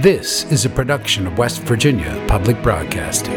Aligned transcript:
This 0.00 0.50
is 0.50 0.64
a 0.64 0.70
production 0.70 1.26
of 1.26 1.36
West 1.36 1.60
Virginia 1.60 2.24
Public 2.26 2.62
Broadcasting. 2.62 3.34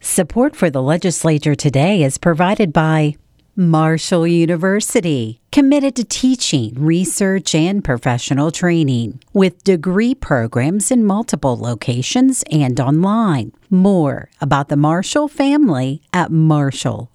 Support 0.00 0.54
for 0.54 0.68
the 0.68 0.82
legislature 0.82 1.54
today 1.54 2.02
is 2.02 2.18
provided 2.18 2.70
by 2.70 3.16
Marshall 3.56 4.26
University, 4.26 5.40
committed 5.52 5.96
to 5.96 6.04
teaching, 6.04 6.74
research, 6.76 7.54
and 7.54 7.82
professional 7.82 8.50
training 8.50 9.22
with 9.32 9.64
degree 9.64 10.14
programs 10.14 10.90
in 10.90 11.06
multiple 11.06 11.56
locations 11.56 12.44
and 12.50 12.78
online. 12.78 13.52
More 13.70 14.28
about 14.38 14.68
the 14.68 14.76
Marshall 14.76 15.28
family 15.28 16.02
at 16.12 16.30
marshall.edu. 16.30 17.08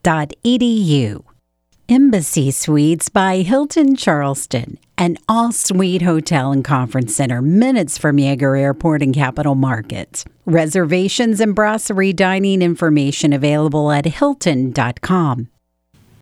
Embassy 1.90 2.52
Suites 2.52 3.08
by 3.08 3.38
Hilton 3.38 3.96
Charleston, 3.96 4.78
an 4.98 5.18
all 5.30 5.54
suite 5.54 6.02
hotel 6.02 6.52
and 6.52 6.62
conference 6.62 7.16
center 7.16 7.42
minutes 7.42 7.98
from 7.98 8.18
Yeager 8.18 8.60
Airport 8.60 9.02
and 9.02 9.14
Capitol 9.14 9.56
Market. 9.56 10.26
Reservations 10.46 11.40
and 11.40 11.56
brasserie 11.56 12.12
dining 12.12 12.62
information 12.62 13.32
available 13.32 13.90
at 13.90 14.06
hilton.com. 14.06 15.48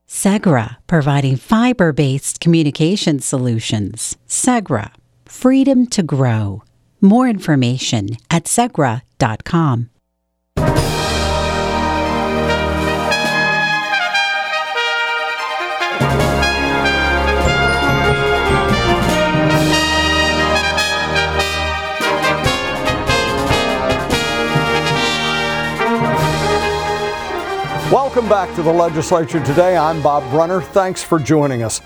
Segra, 0.08 0.78
providing 0.86 1.36
fiber 1.36 1.92
based 1.92 2.40
communication 2.40 3.18
solutions. 3.18 4.18
Segra, 4.28 4.92
freedom 5.26 5.88
to 5.88 6.04
grow. 6.04 6.64
More 7.02 7.28
information 7.28 8.10
at 8.30 8.44
segra.com. 8.44 9.90
Welcome 27.92 28.28
back 28.28 28.54
to 28.56 28.64
the 28.64 28.74
legislature 28.74 29.40
today. 29.46 29.78
I'm 29.78 30.02
Bob 30.02 30.28
Brunner. 30.32 30.60
Thanks 30.60 31.04
for 31.04 31.20
joining 31.20 31.62
us. 31.62 31.82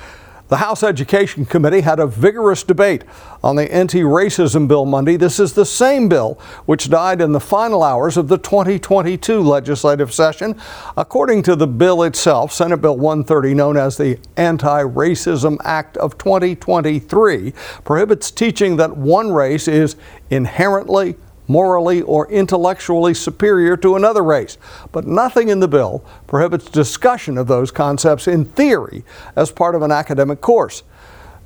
The 0.48 0.56
House 0.56 0.82
Education 0.82 1.46
Committee 1.46 1.82
had 1.82 2.00
a 2.00 2.08
vigorous 2.08 2.64
debate 2.64 3.04
on 3.44 3.58
the 3.58 3.72
anti 3.72 4.00
racism 4.00 4.66
bill 4.66 4.86
Monday. 4.86 5.18
This 5.18 5.42
is 5.42 5.54
the 5.54 5.66
same 5.66 6.08
bill 6.08 6.40
which 6.66 6.90
died 6.90 7.20
in 7.20 7.34
the 7.34 7.40
final 7.42 7.84
hours 7.84 8.16
of 8.16 8.30
the 8.30 8.38
2022 8.38 9.42
legislative 9.42 10.14
session. 10.14 10.56
According 10.96 11.44
to 11.44 11.58
the 11.58 11.68
bill 11.68 12.04
itself, 12.04 12.54
Senate 12.54 12.78
Bill 12.78 12.96
130, 12.96 13.54
known 13.54 13.76
as 13.76 13.98
the 13.98 14.18
Anti 14.38 14.84
Racism 14.84 15.58
Act 15.66 15.98
of 15.98 16.18
2023, 16.18 17.52
prohibits 17.84 18.32
teaching 18.32 18.78
that 18.78 18.96
one 18.96 19.34
race 19.34 19.68
is 19.68 19.98
inherently 20.30 21.18
morally 21.50 22.02
or 22.04 22.32
intellectually 22.32 23.14
superior 23.14 23.76
to 23.76 23.98
another 23.98 24.24
race. 24.24 24.58
But 24.94 25.06
nothing 25.06 25.50
in 25.50 25.60
the 25.60 25.68
bill 25.68 26.06
prohibits 26.28 26.66
discussion 26.66 27.38
of 27.38 27.48
those 27.48 27.72
concepts 27.72 28.28
in 28.28 28.46
theory 28.46 29.04
as 29.36 29.52
part 29.52 29.76
of 29.76 29.82
an 29.82 29.92
academic 29.92 30.40
course. 30.40 30.84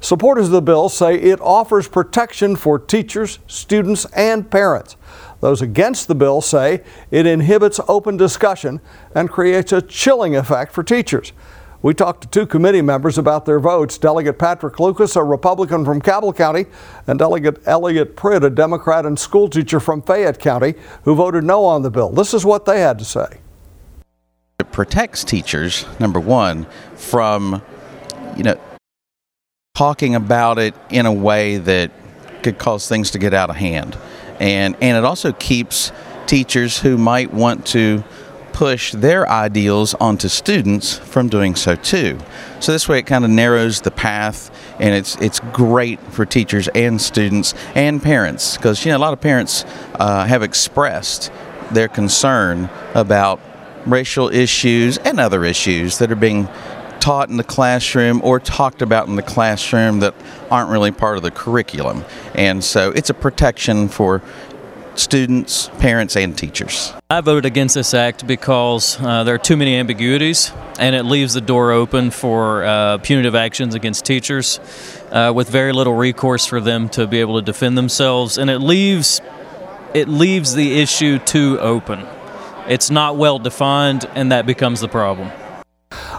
Supporters 0.01 0.47
of 0.47 0.51
the 0.51 0.61
bill 0.61 0.89
say 0.89 1.15
it 1.15 1.39
offers 1.39 1.87
protection 1.87 2.57
for 2.57 2.77
teachers, 2.77 3.39
students, 3.47 4.05
and 4.13 4.51
parents. 4.51 4.97
Those 5.39 5.61
against 5.61 6.09
the 6.09 6.15
bill 6.15 6.41
say 6.41 6.83
it 7.09 7.25
inhibits 7.25 7.79
open 7.87 8.17
discussion 8.17 8.81
and 9.15 9.29
creates 9.29 9.71
a 9.71 9.81
chilling 9.81 10.35
effect 10.35 10.73
for 10.73 10.83
teachers. 10.83 11.31
We 11.83 11.93
talked 11.93 12.21
to 12.21 12.29
two 12.29 12.47
committee 12.47 12.81
members 12.81 13.17
about 13.17 13.45
their 13.45 13.59
votes 13.59 13.97
Delegate 13.97 14.39
Patrick 14.39 14.79
Lucas, 14.79 15.17
a 15.17 15.23
Republican 15.23 15.83
from 15.83 16.01
Cabell 16.01 16.31
County, 16.31 16.65
and 17.07 17.19
Delegate 17.19 17.59
Elliot 17.67 18.15
Pritt, 18.15 18.41
a 18.45 18.49
Democrat 18.49 19.05
and 19.05 19.19
school 19.19 19.49
teacher 19.49 19.81
from 19.81 20.01
Fayette 20.01 20.39
County, 20.39 20.75
who 21.03 21.13
voted 21.13 21.43
no 21.43 21.65
on 21.65 21.81
the 21.81 21.91
bill. 21.91 22.09
This 22.09 22.33
is 22.33 22.45
what 22.45 22.65
they 22.65 22.79
had 22.79 22.97
to 22.99 23.05
say. 23.05 23.39
It 24.59 24.71
protects 24.71 25.25
teachers, 25.25 25.85
number 25.99 26.21
one, 26.21 26.67
from, 26.95 27.61
you 28.37 28.43
know, 28.43 28.57
talking 29.75 30.15
about 30.15 30.59
it 30.59 30.73
in 30.89 31.05
a 31.05 31.13
way 31.13 31.57
that 31.57 31.91
could 32.43 32.57
cause 32.57 32.87
things 32.87 33.11
to 33.11 33.19
get 33.19 33.33
out 33.33 33.49
of 33.49 33.57
hand. 33.57 33.97
And, 34.39 34.77
and 34.79 34.97
it 34.97 35.03
also 35.03 35.33
keeps 35.33 35.91
teachers 36.27 36.79
who 36.79 36.97
might 36.97 37.33
want 37.33 37.65
to 37.67 38.05
push 38.53 38.91
their 38.93 39.27
ideals 39.29 39.93
onto 39.95 40.29
students 40.29 40.97
from 40.97 41.27
doing 41.27 41.55
so 41.55 41.75
too. 41.75 42.19
So 42.59 42.71
this 42.71 42.87
way 42.87 42.99
it 42.99 43.05
kind 43.07 43.25
of 43.25 43.31
narrows 43.31 43.81
the 43.81 43.91
path 43.91 44.51
and 44.79 44.95
it's 44.95 45.15
it's 45.17 45.39
great 45.51 45.99
for 46.11 46.25
teachers 46.25 46.67
and 46.69 47.01
students 47.01 47.53
and 47.75 48.01
parents 48.01 48.55
because 48.55 48.85
you 48.85 48.91
know 48.91 48.97
a 48.97 48.99
lot 48.99 49.13
of 49.13 49.19
parents 49.19 49.65
uh, 49.95 50.25
have 50.25 50.43
expressed 50.43 51.31
their 51.71 51.87
concern 51.87 52.69
about 52.93 53.39
racial 53.85 54.29
issues 54.29 54.97
and 54.99 55.19
other 55.19 55.43
issues 55.43 55.97
that 55.97 56.11
are 56.11 56.15
being 56.15 56.47
taught 56.99 57.29
in 57.29 57.35
the 57.35 57.43
classroom 57.43 58.21
or 58.23 58.39
talked 58.39 58.81
about 58.81 59.09
in 59.09 59.17
the 59.17 59.21
classroom 59.21 59.99
that 59.99 60.15
aren't 60.49 60.69
really 60.69 60.91
part 60.91 61.17
of 61.17 61.23
the 61.23 61.31
curriculum. 61.31 62.05
And 62.33 62.63
so 62.63 62.91
it's 62.91 63.09
a 63.09 63.13
protection 63.13 63.89
for 63.89 64.21
students, 64.95 65.69
parents, 65.79 66.15
and 66.15 66.37
teachers. 66.37 66.93
I 67.09 67.21
voted 67.21 67.45
against 67.45 67.75
this 67.75 67.93
act 67.93 68.25
because 68.27 68.99
uh, 68.99 69.23
there 69.23 69.35
are 69.35 69.39
too 69.39 69.57
many 69.57 69.75
ambiguities 69.75 70.51
and 70.79 70.95
it 70.95 71.03
leaves 71.03 71.33
the 71.33 71.41
door 71.41 71.71
open 71.71 72.11
for 72.11 72.63
uh, 72.63 72.97
punitive 72.99 73.35
actions 73.35 73.75
against 73.75 74.05
teachers 74.05 74.59
uh, 75.11 75.31
with 75.35 75.49
very 75.49 75.73
little 75.73 75.93
recourse 75.93 76.45
for 76.45 76.59
them 76.59 76.89
to 76.89 77.07
be 77.07 77.19
able 77.19 77.39
to 77.39 77.45
defend 77.45 77.77
themselves 77.77 78.37
and 78.37 78.49
it 78.49 78.59
leaves 78.59 79.21
it 79.93 80.07
leaves 80.07 80.55
the 80.55 80.81
issue 80.81 81.19
too 81.19 81.59
open. 81.59 82.07
It's 82.67 82.89
not 82.89 83.15
well 83.15 83.37
defined 83.37 84.05
and 84.15 84.31
that 84.31 84.47
becomes 84.47 84.79
the 84.79 84.87
problem. 84.87 85.31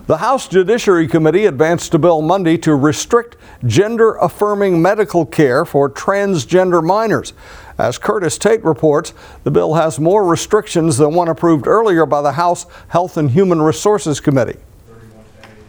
The 0.06 0.18
House 0.18 0.48
Judiciary 0.48 1.08
Committee 1.08 1.46
advanced 1.46 1.94
a 1.94 1.98
bill 1.98 2.20
Monday 2.20 2.58
to 2.58 2.74
restrict 2.74 3.38
gender 3.64 4.16
affirming 4.16 4.82
medical 4.82 5.24
care 5.24 5.64
for 5.64 5.88
transgender 5.88 6.84
minors. 6.84 7.32
As 7.78 7.96
Curtis 7.96 8.36
Tate 8.36 8.62
reports, 8.62 9.14
the 9.44 9.50
bill 9.50 9.72
has 9.72 9.98
more 9.98 10.26
restrictions 10.26 10.98
than 10.98 11.14
one 11.14 11.28
approved 11.28 11.66
earlier 11.66 12.04
by 12.04 12.20
the 12.20 12.32
House 12.32 12.66
Health 12.88 13.16
and 13.16 13.30
Human 13.30 13.62
Resources 13.62 14.20
Committee. 14.20 14.58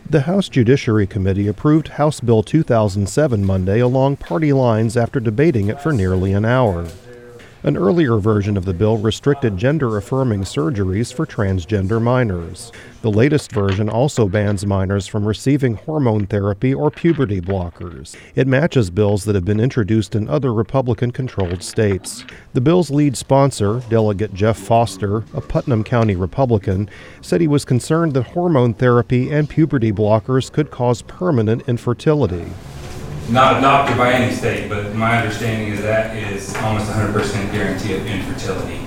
The 0.09 0.21
House 0.21 0.49
Judiciary 0.49 1.07
Committee 1.07 1.47
approved 1.47 1.87
House 1.87 2.19
Bill 2.19 2.43
2007 2.43 3.45
Monday 3.45 3.79
along 3.79 4.17
party 4.17 4.51
lines 4.51 4.97
after 4.97 5.21
debating 5.21 5.69
it 5.69 5.79
for 5.79 5.93
nearly 5.93 6.33
an 6.33 6.43
hour. 6.43 6.89
An 7.65 7.77
earlier 7.77 8.17
version 8.17 8.57
of 8.57 8.65
the 8.65 8.75
bill 8.75 8.99
restricted 8.99 9.57
gender 9.57 9.97
affirming 9.97 10.41
surgeries 10.41 11.11
for 11.11 11.25
transgender 11.25 11.99
minors. 11.99 12.71
The 13.01 13.09
latest 13.09 13.51
version 13.51 13.89
also 13.89 14.29
bans 14.29 14.67
minors 14.67 15.07
from 15.07 15.25
receiving 15.25 15.73
hormone 15.73 16.27
therapy 16.27 16.75
or 16.75 16.91
puberty 16.91 17.41
blockers. 17.41 18.15
It 18.35 18.45
matches 18.45 18.91
bills 18.91 19.25
that 19.25 19.33
have 19.33 19.45
been 19.45 19.59
introduced 19.59 20.13
in 20.13 20.29
other 20.29 20.53
Republican 20.53 21.09
controlled 21.09 21.63
states. 21.63 22.23
The 22.53 22.61
bill's 22.61 22.91
lead 22.91 23.17
sponsor, 23.17 23.81
Delegate 23.89 24.35
Jeff 24.35 24.59
Foster, 24.59 25.23
a 25.33 25.41
Putnam 25.41 25.83
County 25.83 26.15
Republican, 26.15 26.87
said 27.21 27.41
he 27.41 27.47
was 27.47 27.65
concerned 27.65 28.13
that 28.13 28.27
hormone 28.27 28.75
therapy 28.75 29.31
and 29.31 29.49
puberty 29.49 29.91
blockers 29.91 30.51
could 30.51 30.69
cause 30.69 31.01
permanent 31.01 31.67
infertility 31.67 32.45
not 33.29 33.57
a 33.57 33.61
doctor 33.61 33.95
by 33.95 34.13
any 34.13 34.33
state, 34.33 34.69
but 34.69 34.93
my 34.93 35.17
understanding 35.17 35.69
is 35.69 35.81
that 35.81 36.15
is 36.15 36.55
almost 36.57 36.91
100% 36.91 37.51
guarantee 37.51 37.95
of 37.95 38.05
infertility. 38.05 38.79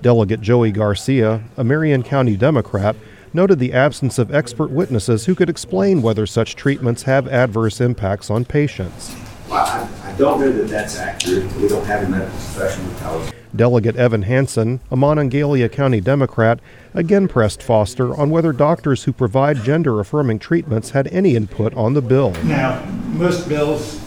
Delegate 0.00 0.40
Joey 0.40 0.72
Garcia, 0.72 1.42
a 1.56 1.64
Marion 1.64 2.02
County 2.02 2.36
Democrat, 2.36 2.96
noted 3.34 3.58
the 3.58 3.72
absence 3.72 4.18
of 4.18 4.34
expert 4.34 4.70
witnesses 4.70 5.26
who 5.26 5.34
could 5.34 5.48
explain 5.48 6.02
whether 6.02 6.26
such 6.26 6.56
treatments 6.56 7.04
have 7.04 7.28
adverse 7.28 7.80
impacts 7.80 8.30
on 8.30 8.44
patients. 8.44 9.14
Well, 9.48 9.64
I, 9.64 10.10
I, 10.10 10.12
don't 10.16 10.40
know 10.40 10.50
that 10.50 10.68
that's 10.68 10.98
accurate. 10.98 11.50
We 11.56 11.68
don't 11.68 11.84
have 11.84 12.04
a 12.04 12.08
medical 12.08 12.32
professional 12.32 12.92
to 12.92 12.98
tell 12.98 13.20
us. 13.20 13.32
Delegate 13.54 13.96
Evan 13.96 14.22
Hansen, 14.22 14.80
a 14.90 14.96
Monongalia 14.96 15.70
County 15.70 16.00
Democrat, 16.00 16.58
again 16.94 17.28
pressed 17.28 17.62
Foster 17.62 18.14
on 18.14 18.30
whether 18.30 18.52
doctors 18.52 19.04
who 19.04 19.12
provide 19.12 19.64
gender 19.64 20.00
affirming 20.00 20.38
treatments 20.38 20.90
had 20.90 21.08
any 21.08 21.34
input 21.36 21.74
on 21.74 21.94
the 21.94 22.02
bill. 22.02 22.32
Now, 22.44 22.84
most 23.08 23.48
bills 23.48 24.00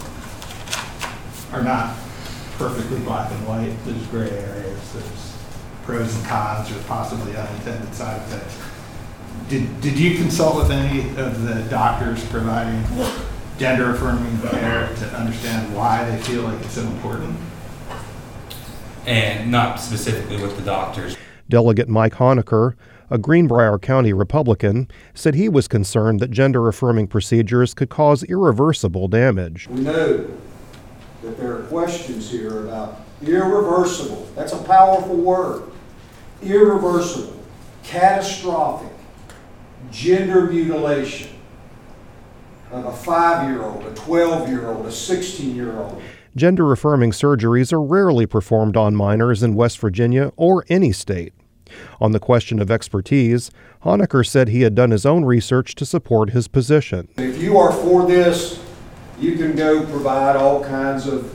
are 1.52 1.62
not 1.62 1.96
perfectly 2.58 2.98
black 3.00 3.30
and 3.30 3.46
white. 3.46 3.74
There's 3.84 4.06
gray 4.08 4.30
areas, 4.30 4.92
there's 4.92 5.36
pros 5.84 6.14
and 6.16 6.26
cons, 6.26 6.70
or 6.70 6.78
possibly 6.84 7.36
unintended 7.36 7.94
side 7.94 8.20
effects. 8.22 8.58
Did, 9.48 9.80
did 9.80 9.98
you 9.98 10.16
consult 10.16 10.56
with 10.56 10.70
any 10.70 11.08
of 11.16 11.42
the 11.42 11.66
doctors 11.70 12.24
providing 12.28 12.82
gender 13.58 13.90
affirming 13.90 14.40
care 14.40 14.88
to 14.96 15.16
understand 15.16 15.74
why 15.74 16.08
they 16.10 16.20
feel 16.22 16.42
like 16.42 16.60
it's 16.60 16.74
so 16.74 16.82
important? 16.82 17.36
And 19.06 19.52
not 19.52 19.78
specifically 19.78 20.42
with 20.42 20.56
the 20.56 20.64
doctors. 20.64 21.15
Delegate 21.48 21.88
Mike 21.88 22.14
Honaker, 22.14 22.74
A 23.10 23.18
Greenbrier 23.18 23.78
County 23.78 24.12
Republican 24.12 24.88
said 25.14 25.34
he 25.34 25.48
was 25.48 25.68
concerned 25.68 26.20
that 26.20 26.30
gender 26.30 26.66
affirming 26.68 27.06
procedures 27.06 27.74
could 27.74 27.88
cause 27.88 28.24
irreversible 28.24 29.08
damage. 29.08 29.68
We 29.68 29.80
know 29.80 30.26
that 31.22 31.36
there 31.38 31.56
are 31.56 31.62
questions 31.64 32.30
here 32.30 32.66
about 32.66 33.00
irreversible. 33.22 34.28
That's 34.34 34.52
a 34.52 34.62
powerful 34.62 35.16
word. 35.16 35.70
Irreversible, 36.42 37.40
catastrophic 37.82 38.92
gender 39.90 40.46
mutilation 40.46 41.30
of 42.70 42.84
a 42.84 42.92
five 42.92 43.48
year 43.48 43.62
old, 43.62 43.84
a 43.84 43.94
12 43.94 44.48
year 44.48 44.68
old, 44.68 44.86
a 44.86 44.92
16 44.92 45.54
year 45.54 45.78
old. 45.78 46.02
Gender 46.36 46.70
affirming 46.70 47.12
surgeries 47.12 47.72
are 47.72 47.82
rarely 47.82 48.26
performed 48.26 48.76
on 48.76 48.94
minors 48.94 49.42
in 49.42 49.54
West 49.54 49.78
Virginia 49.78 50.32
or 50.36 50.66
any 50.68 50.92
state. 50.92 51.32
On 51.98 52.12
the 52.12 52.20
question 52.20 52.60
of 52.60 52.70
expertise, 52.70 53.50
Honaker 53.84 54.24
said 54.24 54.48
he 54.48 54.60
had 54.60 54.74
done 54.74 54.90
his 54.90 55.06
own 55.06 55.24
research 55.24 55.74
to 55.76 55.86
support 55.86 56.30
his 56.30 56.46
position. 56.46 57.08
If 57.16 57.40
you 57.40 57.56
are 57.56 57.72
for 57.72 58.06
this, 58.06 58.62
you 59.18 59.36
can 59.36 59.56
go 59.56 59.86
provide 59.86 60.36
all 60.36 60.62
kinds 60.62 61.06
of 61.06 61.34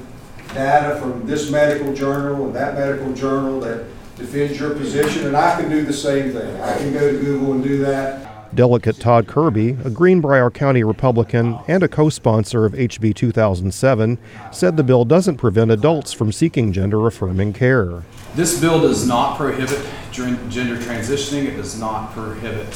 data 0.54 1.00
from 1.00 1.26
this 1.26 1.50
medical 1.50 1.94
journal 1.96 2.46
and 2.46 2.56
that 2.56 2.76
medical 2.76 3.12
journal 3.14 3.60
that 3.62 3.86
defends 4.18 4.60
your 4.60 4.76
position, 4.76 5.26
and 5.26 5.36
I 5.36 5.60
can 5.60 5.68
do 5.68 5.84
the 5.84 5.94
same 5.94 6.32
thing. 6.32 6.62
I 6.62 6.78
can 6.78 6.94
go 6.94 7.12
to 7.12 7.18
Google 7.18 7.54
and 7.54 7.64
do 7.64 7.80
that. 7.80 8.31
Delegate 8.54 9.00
Todd 9.00 9.28
Kirby, 9.28 9.78
a 9.84 9.90
Greenbrier 9.90 10.50
County 10.50 10.84
Republican 10.84 11.60
and 11.68 11.84
a 11.84 11.88
co 11.88 12.10
sponsor 12.10 12.66
of 12.66 12.74
HB 12.74 13.16
2007, 13.16 14.18
said 14.52 14.76
the 14.76 14.84
bill 14.84 15.06
doesn't 15.06 15.38
prevent 15.38 15.72
adults 15.72 16.12
from 16.12 16.32
seeking 16.32 16.74
gender 16.74 17.08
affirming 17.08 17.54
care. 17.54 18.04
This 18.36 18.60
bill 18.60 18.82
does 18.82 19.08
not 19.08 19.38
prohibit 19.38 19.86
gender 20.12 20.76
transitioning, 20.78 21.46
it 21.46 21.56
does 21.56 21.80
not 21.80 22.12
prohibit 22.12 22.68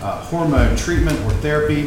uh, 0.00 0.20
hormone 0.24 0.76
treatment 0.76 1.18
or 1.20 1.30
therapy. 1.34 1.86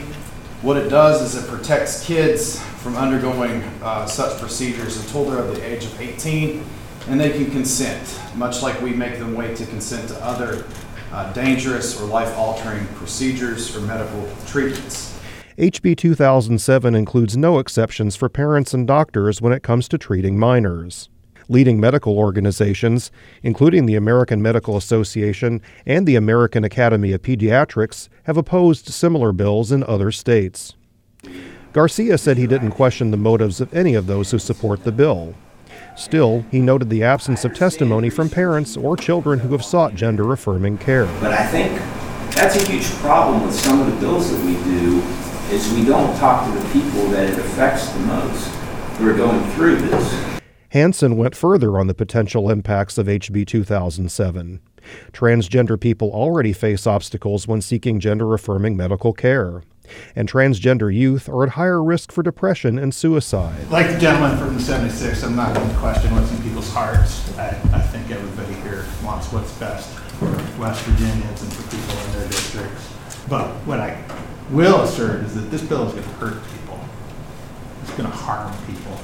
What 0.61 0.77
it 0.77 0.89
does 0.89 1.21
is 1.21 1.43
it 1.43 1.49
protects 1.49 2.05
kids 2.05 2.61
from 2.81 2.95
undergoing 2.95 3.61
uh, 3.81 4.05
such 4.05 4.39
procedures 4.39 4.97
until 4.97 5.25
they're 5.25 5.39
of 5.39 5.55
the 5.55 5.61
age 5.61 5.83
of 5.83 5.99
18 5.99 6.63
and 7.07 7.19
they 7.19 7.31
can 7.31 7.51
consent, 7.51 8.19
much 8.35 8.61
like 8.63 8.81
we 8.81 8.91
make 8.91 9.19
them 9.19 9.35
wait 9.35 9.55
to 9.57 9.65
consent 9.67 10.09
to 10.09 10.25
other 10.25 10.65
uh, 11.11 11.31
dangerous 11.33 11.99
or 12.01 12.05
life 12.05 12.35
altering 12.37 12.85
procedures 12.95 13.75
or 13.75 13.81
medical 13.81 14.29
treatments. 14.45 15.17
HB 15.57 15.95
2007 15.97 16.95
includes 16.95 17.37
no 17.37 17.59
exceptions 17.59 18.15
for 18.15 18.27
parents 18.27 18.73
and 18.73 18.85
doctors 18.85 19.41
when 19.41 19.53
it 19.53 19.63
comes 19.63 19.87
to 19.87 19.97
treating 19.97 20.37
minors. 20.37 21.09
Leading 21.47 21.79
medical 21.79 22.17
organizations, 22.17 23.11
including 23.43 23.85
the 23.85 23.95
American 23.95 24.41
Medical 24.41 24.75
Association 24.75 25.61
and 25.85 26.05
the 26.05 26.15
American 26.15 26.63
Academy 26.63 27.13
of 27.13 27.21
Pediatrics, 27.21 28.09
have 28.23 28.35
opposed 28.35 28.87
similar 28.87 29.31
bills 29.31 29.71
in 29.71 29.83
other 29.83 30.11
states. 30.11 30.75
Garcia 31.71 32.17
said 32.17 32.37
he 32.37 32.47
didn't 32.47 32.71
question 32.71 33.11
the 33.11 33.17
motives 33.17 33.61
of 33.61 33.73
any 33.73 33.95
of 33.95 34.07
those 34.07 34.31
who 34.31 34.39
support 34.39 34.83
the 34.83 34.91
bill. 34.91 35.35
Still, 35.95 36.43
he 36.51 36.59
noted 36.59 36.89
the 36.89 37.03
absence 37.03 37.45
of 37.45 37.53
testimony 37.53 38.09
from 38.09 38.29
parents 38.29 38.75
or 38.75 38.97
children 38.97 39.39
who 39.39 39.53
have 39.53 39.63
sought 39.63 39.95
gender 39.95 40.33
affirming 40.33 40.77
care. 40.77 41.05
But 41.21 41.31
I 41.31 41.47
think 41.47 41.71
that's 42.35 42.57
a 42.57 42.69
huge 42.69 42.89
problem 42.95 43.45
with 43.45 43.55
some 43.55 43.79
of 43.79 43.87
the 43.87 43.97
bills 44.01 44.29
that 44.29 44.45
we 44.45 44.55
do 44.65 45.01
is 45.51 45.71
we 45.73 45.85
don't 45.85 46.17
talk 46.17 46.45
to 46.45 46.59
the 46.59 46.69
people 46.69 47.07
that 47.09 47.29
it 47.29 47.39
affects 47.39 47.87
the 47.89 47.99
most 47.99 48.47
who 48.97 49.09
are 49.09 49.13
going 49.13 49.49
through 49.51 49.77
this. 49.77 50.39
Hansen 50.69 51.15
went 51.15 51.35
further 51.35 51.79
on 51.79 51.87
the 51.87 51.93
potential 51.93 52.49
impacts 52.49 52.97
of 52.97 53.07
HB 53.07 53.47
2007. 53.47 54.59
Transgender 55.13 55.79
people 55.79 56.11
already 56.11 56.51
face 56.51 56.85
obstacles 56.85 57.47
when 57.47 57.61
seeking 57.61 58.01
gender 58.01 58.33
affirming 58.33 58.75
medical 58.75 59.13
care 59.13 59.63
and 60.15 60.29
transgender 60.31 60.93
youth 60.93 61.27
are 61.29 61.43
at 61.43 61.49
higher 61.49 61.83
risk 61.83 62.11
for 62.11 62.23
depression 62.23 62.77
and 62.77 62.93
suicide. 62.93 63.69
Like 63.69 63.91
the 63.91 63.99
gentleman 63.99 64.37
from 64.37 64.55
the 64.55 64.61
76, 64.61 65.23
I'm 65.23 65.35
not 65.35 65.55
going 65.55 65.69
to 65.69 65.75
question 65.75 66.13
what's 66.13 66.31
in 66.31 66.41
people's 66.41 66.71
hearts. 66.71 67.37
I, 67.37 67.49
I 67.73 67.81
think 67.81 68.11
everybody 68.11 68.53
here 68.61 68.85
wants 69.03 69.31
what's 69.31 69.51
best 69.53 69.89
for 70.19 70.27
West 70.59 70.81
Virginians 70.83 71.41
and 71.41 71.53
for 71.53 71.63
people 71.75 71.97
in 72.05 72.11
their 72.13 72.27
districts. 72.29 72.93
But 73.27 73.49
what 73.65 73.79
I 73.79 74.01
will 74.51 74.81
assert 74.81 75.23
is 75.23 75.35
that 75.35 75.51
this 75.51 75.61
bill 75.61 75.87
is 75.87 75.93
going 75.93 76.03
to 76.03 76.09
hurt 76.11 76.43
people. 76.51 76.79
It's 77.81 77.91
going 77.91 78.09
to 78.09 78.15
harm 78.15 78.53
people. 78.65 78.97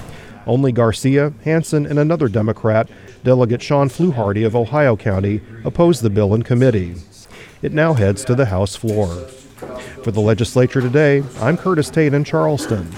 Only 0.47 0.71
Garcia, 0.71 1.33
Hansen, 1.43 1.85
and 1.85 1.99
another 1.99 2.27
Democrat, 2.27 2.89
Delegate 3.23 3.61
Shawn 3.61 3.89
Fluharty 3.89 4.45
of 4.45 4.55
Ohio 4.55 4.95
County, 4.95 5.41
opposed 5.63 6.01
the 6.01 6.09
bill 6.09 6.33
in 6.33 6.43
committee. 6.43 6.95
It 7.61 7.73
now 7.73 7.93
heads 7.93 8.25
to 8.25 8.33
the 8.35 8.47
House 8.47 8.75
floor. 8.75 9.27
For 10.03 10.09
the 10.09 10.19
legislature 10.19 10.81
today, 10.81 11.23
I'm 11.39 11.55
Curtis 11.55 11.91
Tate 11.91 12.15
in 12.15 12.23
Charleston. 12.23 12.89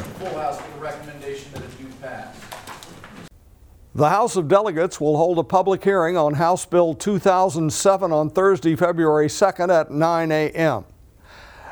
The 3.94 4.10
House 4.10 4.38
of 4.38 4.48
Delegates 4.48 5.02
will 5.02 5.18
hold 5.18 5.38
a 5.38 5.44
public 5.44 5.84
hearing 5.84 6.16
on 6.16 6.36
House 6.36 6.66
Bill 6.66 6.94
2007 6.94 8.14
on 8.14 8.30
Thursday, 8.30 8.78
February 8.78 9.28
2nd 9.28 9.70
at 9.70 9.92
9 9.92 10.32
a.m. 10.32 10.86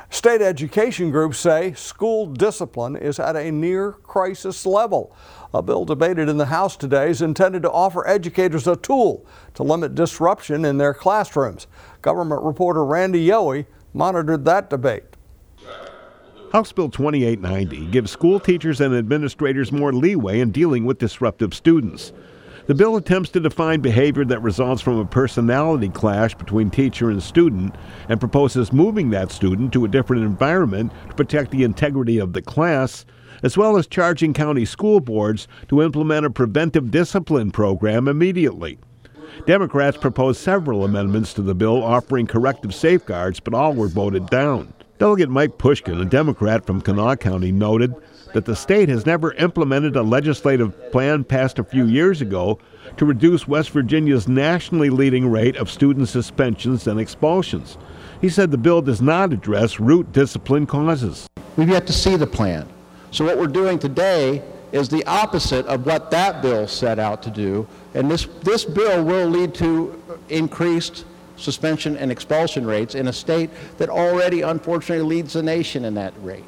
State 0.10 0.42
education 0.42 1.12
groups 1.12 1.40
say 1.40 1.72
school 1.76 2.26
discipline 2.26 2.98
is 2.98 3.18
at 3.18 3.38
a 3.38 3.50
near 3.50 3.94
crisis 3.94 4.66
level. 4.66 5.16
A 5.54 5.62
bill 5.62 5.86
debated 5.86 6.28
in 6.28 6.38
the 6.38 6.48
House 6.48 6.76
today 6.76 7.10
is 7.10 7.22
intended 7.22 7.62
to 7.62 7.72
offer 7.72 8.06
educators 8.06 8.68
a 8.68 8.76
tool 8.76 9.26
to 9.54 9.64
limit 9.64 9.96
disruption 9.96 10.66
in 10.66 10.78
their 10.78 10.94
classrooms. 10.94 11.68
Government 12.02 12.44
reporter 12.44 12.84
Randy 12.84 13.26
Yohe 13.26 13.66
monitored 13.94 14.44
that 14.44 14.70
debate. 14.70 15.11
House 16.52 16.74
Bill 16.74 16.90
2890 16.90 17.86
gives 17.92 18.12
school 18.12 18.38
teachers 18.38 18.82
and 18.82 18.94
administrators 18.94 19.72
more 19.72 19.94
leeway 19.94 20.42
in 20.42 20.52
dealing 20.52 20.84
with 20.84 20.98
disruptive 20.98 21.54
students. 21.54 22.12
The 22.66 22.76
bill 22.76 22.98
attempts 22.98 23.30
to 23.30 23.40
define 23.40 23.80
behavior 23.80 24.26
that 24.26 24.42
results 24.42 24.82
from 24.82 24.98
a 24.98 25.06
personality 25.06 25.88
clash 25.88 26.36
between 26.36 26.70
teacher 26.70 27.10
and 27.10 27.24
student 27.24 27.74
and 28.10 28.20
proposes 28.20 28.74
moving 28.74 29.12
that 29.12 29.32
student 29.32 29.72
to 29.72 29.86
a 29.86 29.88
different 29.88 30.26
environment 30.26 30.92
to 31.08 31.16
protect 31.16 31.52
the 31.52 31.64
integrity 31.64 32.18
of 32.18 32.34
the 32.34 32.42
class, 32.42 33.06
as 33.44 33.58
well 33.58 33.78
as 33.78 33.88
charging 33.88 34.34
county 34.34 34.66
school 34.66 35.00
boards 35.00 35.48
to 35.70 35.82
implement 35.82 36.26
a 36.26 36.30
preventive 36.30 36.92
discipline 36.92 37.52
program 37.52 38.10
immediately. 38.10 38.78
Democrats 39.46 39.96
proposed 39.96 40.42
several 40.42 40.84
amendments 40.84 41.34
to 41.34 41.42
the 41.42 41.56
bill 41.56 41.82
offering 41.82 42.28
corrective 42.28 42.76
safeguards, 42.76 43.40
but 43.40 43.54
all 43.54 43.74
were 43.74 43.88
voted 43.88 44.28
down. 44.28 44.74
Delegate 45.02 45.30
Mike 45.30 45.58
Pushkin, 45.58 46.00
a 46.00 46.06
Democrat 46.06 46.64
from 46.64 46.80
Kanawha 46.80 47.18
County, 47.18 47.52
noted 47.52 47.96
that 48.36 48.46
the 48.46 48.56
state 48.56 48.88
has 48.88 49.04
never 49.04 49.34
implemented 49.34 49.96
a 49.96 50.04
legislative 50.04 50.92
plan 50.92 51.24
passed 51.24 51.58
a 51.58 51.64
few 51.64 51.88
years 51.88 52.22
ago 52.22 52.60
to 52.98 53.06
reduce 53.06 53.48
West 53.48 53.72
Virginia's 53.72 54.28
nationally 54.28 54.92
leading 54.92 55.28
rate 55.28 55.56
of 55.56 55.72
student 55.72 56.08
suspensions 56.08 56.86
and 56.86 57.00
expulsions. 57.00 57.80
He 58.22 58.30
said 58.30 58.52
the 58.52 58.60
bill 58.60 58.84
does 58.84 59.02
not 59.02 59.34
address 59.34 59.80
root 59.80 60.12
discipline 60.12 60.68
causes. 60.68 61.28
We've 61.58 61.70
yet 61.70 61.88
to 61.88 61.94
see 61.94 62.16
the 62.16 62.28
plan. 62.28 62.70
So, 63.10 63.26
what 63.26 63.40
we're 63.40 63.48
doing 63.48 63.80
today 63.80 64.44
is 64.72 64.88
the 64.88 65.04
opposite 65.06 65.66
of 65.66 65.88
what 65.88 66.12
that 66.12 66.44
bill 66.44 66.68
set 66.68 67.00
out 67.00 67.24
to 67.24 67.32
do. 67.32 67.68
And 67.96 68.12
this, 68.12 68.28
this 68.44 68.66
bill 68.66 69.04
will 69.04 69.28
lead 69.28 69.56
to 69.56 70.00
increased 70.30 71.06
suspension 71.38 71.98
and 71.98 72.12
expulsion 72.12 72.66
rates 72.66 72.96
in 72.96 73.08
a 73.08 73.14
state 73.14 73.50
that 73.78 73.90
already 73.90 74.42
unfortunately 74.42 75.06
leads 75.06 75.34
the 75.34 75.44
nation 75.44 75.86
in 75.86 75.94
that 75.96 76.14
rate. 76.22 76.44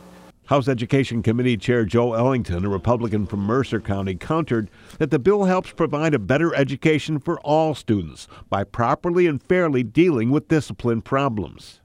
House 0.48 0.68
Education 0.68 1.24
Committee 1.24 1.56
Chair 1.56 1.86
Joe 1.86 2.14
Ellington, 2.14 2.66
a 2.66 2.70
Republican 2.70 3.26
from 3.26 3.40
Mercer 3.40 3.80
County, 3.80 4.16
countered 4.16 4.70
that 5.00 5.10
the 5.10 5.18
bill 5.18 5.46
helps 5.46 5.72
provide 5.72 6.14
a 6.14 6.20
better 6.20 6.54
education 6.54 7.18
for 7.18 7.40
all 7.40 7.74
students 7.74 8.28
by 8.50 8.66
properly 8.66 9.26
and 9.26 9.42
fairly 9.42 9.84
dealing 9.84 10.32
with 10.32 10.50
discipline 10.50 11.02
problems. 11.02 11.80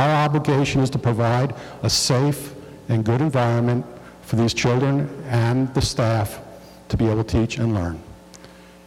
Our 0.00 0.10
obligation 0.10 0.80
is 0.80 0.90
to 0.90 0.98
provide 0.98 1.54
a 1.84 1.88
safe 1.88 2.52
and 2.88 3.04
good 3.04 3.20
environment 3.20 3.86
for 4.22 4.36
these 4.36 4.52
children 4.52 5.08
and 5.28 5.72
the 5.72 5.80
staff 5.80 6.40
to 6.88 6.96
be 6.96 7.06
able 7.06 7.22
to 7.22 7.38
teach 7.40 7.58
and 7.58 7.74
learn. 7.74 8.02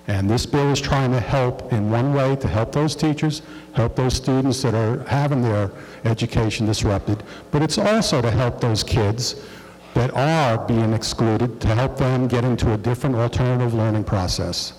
And 0.07 0.29
this 0.29 0.45
bill 0.45 0.71
is 0.71 0.79
trying 0.79 1.11
to 1.11 1.19
help 1.19 1.73
in 1.73 1.91
one 1.91 2.13
way 2.13 2.37
to 2.37 2.47
help 2.47 2.71
those 2.71 2.95
teachers, 2.95 3.41
help 3.73 3.97
those 3.97 4.15
students 4.15 4.61
that 4.61 4.73
are 4.73 5.03
having 5.03 5.41
their 5.41 5.69
education 6.05 6.65
disrupted, 6.65 7.23
but 7.51 7.61
it's 7.61 7.77
also 7.77 8.21
to 8.21 8.31
help 8.31 8.61
those 8.61 8.83
kids 8.83 9.45
that 9.93 10.11
are 10.13 10.65
being 10.65 10.93
excluded 10.93 11.59
to 11.59 11.67
help 11.67 11.97
them 11.97 12.27
get 12.27 12.45
into 12.45 12.73
a 12.73 12.77
different 12.77 13.15
alternative 13.15 13.73
learning 13.73 14.03
process. 14.03 14.73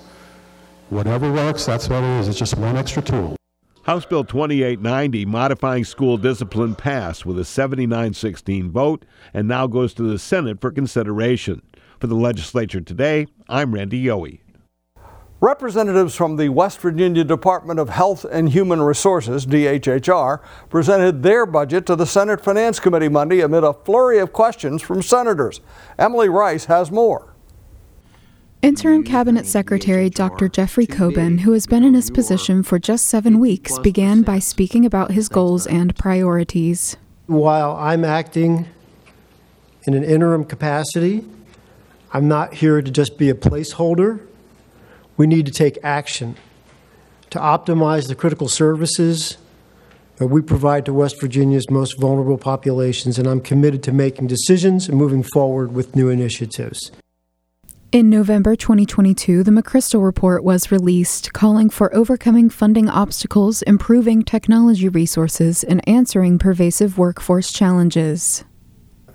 Whatever 0.89 1.31
works, 1.31 1.67
that's 1.67 1.91
what 1.91 2.03
it 2.03 2.21
is. 2.21 2.29
It's 2.29 2.39
just 2.39 2.57
one 2.57 2.77
extra 2.77 3.03
tool. 3.03 3.37
House 3.83 4.07
Bill 4.07 4.25
2890, 4.25 5.27
modifying 5.27 5.85
school 5.85 6.17
discipline, 6.17 6.75
passed 6.75 7.27
with 7.27 7.39
a 7.39 7.45
79 7.45 8.15
16 8.15 8.71
vote 8.71 9.05
and 9.35 9.49
now 9.49 9.67
goes 9.67 9.93
to 9.95 10.03
the 10.03 10.19
Senate 10.19 10.61
for 10.61 10.71
consideration. 10.71 11.63
For 11.99 12.07
the 12.07 12.15
legislature 12.15 12.81
today, 12.81 13.27
I'm 13.49 13.75
Randy 13.75 14.03
Yohe. 14.05 14.41
Representatives 15.41 16.17
from 16.17 16.35
the 16.35 16.49
West 16.49 16.81
Virginia 16.81 17.23
Department 17.23 17.79
of 17.79 17.91
Health 17.91 18.25
and 18.25 18.49
Human 18.49 18.83
Resources, 18.83 19.47
DHHR, 19.47 20.41
presented 20.69 21.23
their 21.23 21.47
budget 21.47 21.87
to 21.87 21.95
the 21.95 22.07
Senate 22.07 22.41
Finance 22.41 22.81
Committee 22.81 23.09
Monday 23.09 23.41
amid 23.41 23.63
a 23.63 23.73
flurry 23.73 24.19
of 24.19 24.33
questions 24.33 24.83
from 24.83 25.01
senators. 25.01 25.61
Emily 25.97 26.29
Rice 26.29 26.65
has 26.65 26.91
more. 26.91 27.35
Interim 28.63 29.05
Cabinet 29.05 29.47
Secretary 29.47 30.11
Dr. 30.11 30.49
Jeffrey 30.49 30.89
Coben, 30.89 31.41
who 31.41 31.53
has 31.53 31.69
been 31.69 31.85
in 31.85 31.95
his 31.95 32.11
position 32.11 32.65
for 32.65 32.81
just 32.81 33.07
seven 33.07 33.39
weeks, 33.39 33.79
began 33.79 34.23
by 34.23 34.41
speaking 34.41 34.85
about 34.85 35.13
his 35.13 35.29
goals 35.29 35.69
and 35.69 35.95
priorities. 35.95 36.97
While 37.27 37.77
I'm 37.77 38.05
acting 38.05 38.67
in 39.85 39.95
an 39.95 40.03
interim 40.03 40.45
capacity, 40.45 41.25
I'm 42.13 42.27
not 42.27 42.55
here 42.55 42.83
to 42.83 42.91
just 42.91 43.17
be 43.17 43.31
a 43.31 43.35
placeholder. 43.35 44.28
We 45.19 45.27
need 45.27 45.47
to 45.47 45.53
take 45.53 45.79
action 45.83 46.37
to 47.31 47.39
optimize 47.39 48.09
the 48.09 48.15
critical 48.15 48.49
services 48.49 49.37
that 50.17 50.29
we 50.29 50.41
provide 50.41 50.87
to 50.87 50.93
West 50.93 51.21
Virginia's 51.21 51.69
most 51.69 51.99
vulnerable 51.99 52.39
populations, 52.39 53.19
and 53.19 53.27
I'm 53.29 53.41
committed 53.41 53.83
to 53.83 53.93
making 53.93 54.29
decisions 54.29 54.89
and 54.89 54.97
moving 54.97 55.23
forward 55.23 55.75
with 55.75 55.95
new 55.95 56.09
initiatives. 56.09 56.93
In 57.91 58.11
November 58.11 58.55
2022, 58.55 59.43
the 59.43 59.51
McChrystal 59.51 60.05
Report 60.05 60.45
was 60.45 60.71
released, 60.71 61.33
calling 61.33 61.69
for 61.69 61.95
overcoming 61.95 62.49
funding 62.49 62.89
obstacles, 62.89 63.63
improving 63.63 64.23
technology 64.23 64.89
resources, 64.89 65.65
and 65.65 65.87
answering 65.89 66.39
pervasive 66.39 66.97
workforce 66.97 67.53
challenges. 67.53 68.45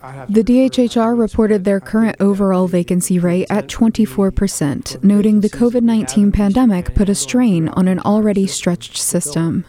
The 0.04 0.44
DHHR 0.44 1.18
reported 1.18 1.64
their 1.64 1.80
current 1.80 2.18
overall 2.20 2.68
vacancy 2.68 3.20
rate 3.20 3.48
at 3.50 3.68
24%, 3.68 5.02
noting 5.02 5.40
the 5.40 5.50
COVID 5.50 5.82
19 5.82 6.34
pandemic 6.34 6.94
put 6.94 7.08
a 7.08 7.16
strain 7.16 7.70
on 7.70 7.88
an 7.88 8.00
already 8.00 8.46
stretched 8.46 8.98
system. 8.98 9.64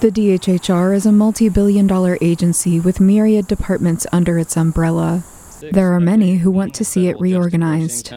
The 0.00 0.12
DHHR 0.12 0.94
is 0.94 1.06
a 1.06 1.12
multi 1.12 1.48
billion 1.48 1.88
dollar 1.88 2.16
agency 2.20 2.78
with 2.78 3.00
myriad 3.00 3.48
departments 3.48 4.06
under 4.12 4.38
its 4.38 4.56
umbrella. 4.56 5.24
There 5.60 5.92
are 5.92 6.00
many 6.00 6.36
who 6.36 6.50
want 6.50 6.74
to 6.74 6.84
see 6.84 7.08
it 7.08 7.18
reorganized. 7.20 8.08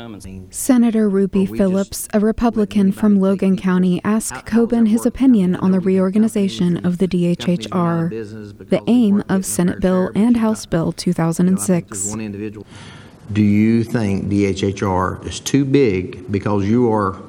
Senator 0.50 1.10
Rupie 1.10 1.58
Phillips, 1.58 2.08
a 2.14 2.20
Republican 2.20 2.92
from 2.92 3.20
Logan 3.20 3.58
County, 3.58 4.02
asked 4.04 4.46
Coben 4.46 4.88
his 4.88 5.06
opinion 5.06 5.56
on 5.56 5.72
the 5.72 5.80
reorganization 5.80 6.86
of 6.86 6.98
the 6.98 7.08
DHHR, 7.08 8.70
the 8.70 8.82
aim 8.88 9.24
of 9.30 9.46
Senate 9.46 9.80
Bill 9.80 10.12
and 10.16 10.38
House 10.38 10.66
Bill 10.66 10.92
2006. 10.92 12.16
Do 13.32 13.44
you 13.44 13.84
think 13.84 14.26
DHHR 14.26 15.26
is 15.26 15.40
too 15.40 15.64
big 15.64 16.32
because 16.32 16.66
you 16.66 16.92
are 16.92 17.22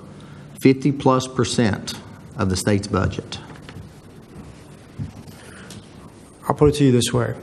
50 0.60 0.92
plus 0.92 1.26
percent 1.26 1.94
of 2.36 2.48
the 2.48 2.56
state's 2.56 2.86
budget? 2.86 3.38
I'll 6.48 6.54
put 6.54 6.70
it 6.70 6.76
to 6.76 6.84
you 6.84 6.92
this 6.92 7.12
way. 7.12 7.34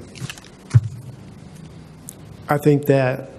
I 2.50 2.58
think 2.58 2.86
that 2.86 3.30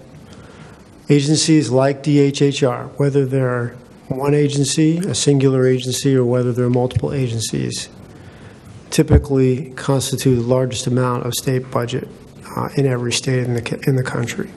agencies 1.09 1.71
like 1.71 2.03
DHHR, 2.03 2.97
whether 2.99 3.25
they're 3.25 3.69
one 4.07 4.33
agency, 4.33 4.97
a 4.99 5.15
singular 5.15 5.67
agency, 5.67 6.15
or 6.15 6.25
whether 6.25 6.51
they're 6.51 6.69
multiple 6.69 7.13
agencies, 7.13 7.89
typically 8.89 9.71
constitute 9.71 10.35
the 10.35 10.41
largest 10.47 10.87
amount 10.87 11.25
of 11.25 11.33
state 11.33 11.69
budget 11.71 12.07
uh, 12.55 12.69
in 12.75 12.85
every 12.85 13.11
state 13.11 13.43
in 13.43 13.53
the, 13.53 13.83
in 13.87 13.95
the 13.95 14.03
country. 14.03 14.51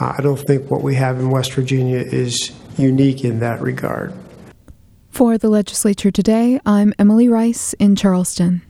Uh, 0.00 0.14
I 0.16 0.22
don't 0.22 0.38
think 0.38 0.70
what 0.70 0.82
we 0.82 0.94
have 0.94 1.18
in 1.18 1.30
West 1.30 1.52
Virginia 1.52 1.98
is 1.98 2.52
unique 2.76 3.24
in 3.24 3.40
that 3.40 3.60
regard. 3.60 4.12
For 5.10 5.36
the 5.36 5.48
legislature 5.48 6.12
today, 6.12 6.60
I'm 6.64 6.94
Emily 6.98 7.28
Rice 7.28 7.72
in 7.74 7.96
Charleston. 7.96 8.62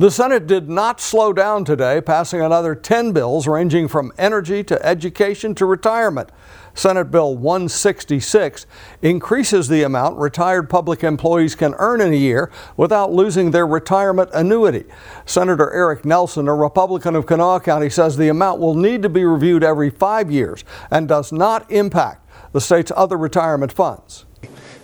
The 0.00 0.10
Senate 0.10 0.46
did 0.46 0.70
not 0.70 0.98
slow 0.98 1.34
down 1.34 1.66
today, 1.66 2.00
passing 2.00 2.40
another 2.40 2.74
10 2.74 3.12
bills 3.12 3.46
ranging 3.46 3.86
from 3.86 4.12
energy 4.16 4.64
to 4.64 4.82
education 4.82 5.54
to 5.56 5.66
retirement. 5.66 6.30
Senate 6.72 7.10
Bill 7.10 7.36
166 7.36 8.64
increases 9.02 9.68
the 9.68 9.82
amount 9.82 10.16
retired 10.16 10.70
public 10.70 11.04
employees 11.04 11.54
can 11.54 11.74
earn 11.74 12.00
in 12.00 12.14
a 12.14 12.16
year 12.16 12.50
without 12.78 13.12
losing 13.12 13.50
their 13.50 13.66
retirement 13.66 14.30
annuity. 14.32 14.86
Senator 15.26 15.70
Eric 15.70 16.06
Nelson, 16.06 16.48
a 16.48 16.54
Republican 16.54 17.14
of 17.14 17.26
Kanawha 17.26 17.60
County, 17.60 17.90
says 17.90 18.16
the 18.16 18.30
amount 18.30 18.58
will 18.58 18.74
need 18.74 19.02
to 19.02 19.10
be 19.10 19.26
reviewed 19.26 19.62
every 19.62 19.90
five 19.90 20.30
years 20.30 20.64
and 20.90 21.08
does 21.08 21.30
not 21.30 21.70
impact 21.70 22.26
the 22.52 22.60
state's 22.62 22.90
other 22.96 23.18
retirement 23.18 23.70
funds. 23.70 24.24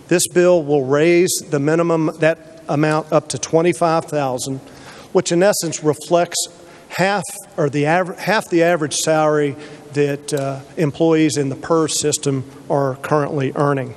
This 0.09 0.27
bill 0.27 0.61
will 0.61 0.85
raise 0.85 1.31
the 1.49 1.59
minimum 1.59 2.11
that 2.19 2.61
amount 2.69 3.11
up 3.11 3.27
to 3.29 3.39
25,000 3.39 4.61
which 5.13 5.31
in 5.31 5.43
essence 5.43 5.83
reflects 5.83 6.47
half 6.89 7.23
or 7.57 7.69
the 7.69 7.83
half 7.83 8.49
the 8.49 8.63
average 8.63 8.95
salary 8.95 9.55
that 9.93 10.33
uh, 10.33 10.59
employees 10.77 11.37
in 11.37 11.49
the 11.49 11.55
PERS 11.55 11.99
system 11.99 12.49
are 12.69 12.95
currently 12.97 13.51
earning. 13.55 13.95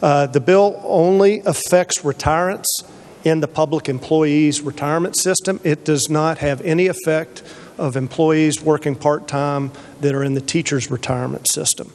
Uh, 0.00 0.26
the 0.26 0.40
bill 0.40 0.80
only 0.84 1.40
affects 1.40 2.04
retirements 2.04 2.82
in 3.24 3.40
the 3.40 3.48
public 3.48 3.88
employees 3.88 4.60
retirement 4.60 5.16
system. 5.16 5.60
It 5.62 5.84
does 5.84 6.08
not 6.10 6.38
have 6.38 6.60
any 6.62 6.88
effect 6.88 7.42
of 7.78 7.96
employees 7.96 8.60
working 8.62 8.96
part 8.96 9.28
time 9.28 9.70
that 10.00 10.14
are 10.14 10.24
in 10.24 10.34
the 10.34 10.40
teachers 10.40 10.90
retirement 10.90 11.48
system. 11.48 11.92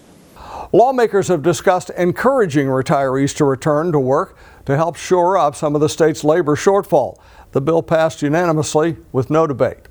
Lawmakers 0.74 1.30
have 1.30 1.44
discussed 1.44 1.90
encouraging 1.92 2.68
retirees 2.68 3.36
to 3.38 3.46
return 3.46 3.92
to 3.92 4.00
work 4.00 4.38
to 4.68 4.76
help 4.76 4.98
shore 4.98 5.38
up 5.38 5.56
some 5.56 5.76
of 5.76 5.82
the 5.82 5.88
state's 5.88 6.26
labor 6.26 6.54
shortfall. 6.54 7.18
The 7.54 7.62
bill 7.62 7.82
passed 7.82 8.22
unanimously 8.22 8.98
with 9.14 9.30
no 9.30 9.48
debate. 9.48 9.88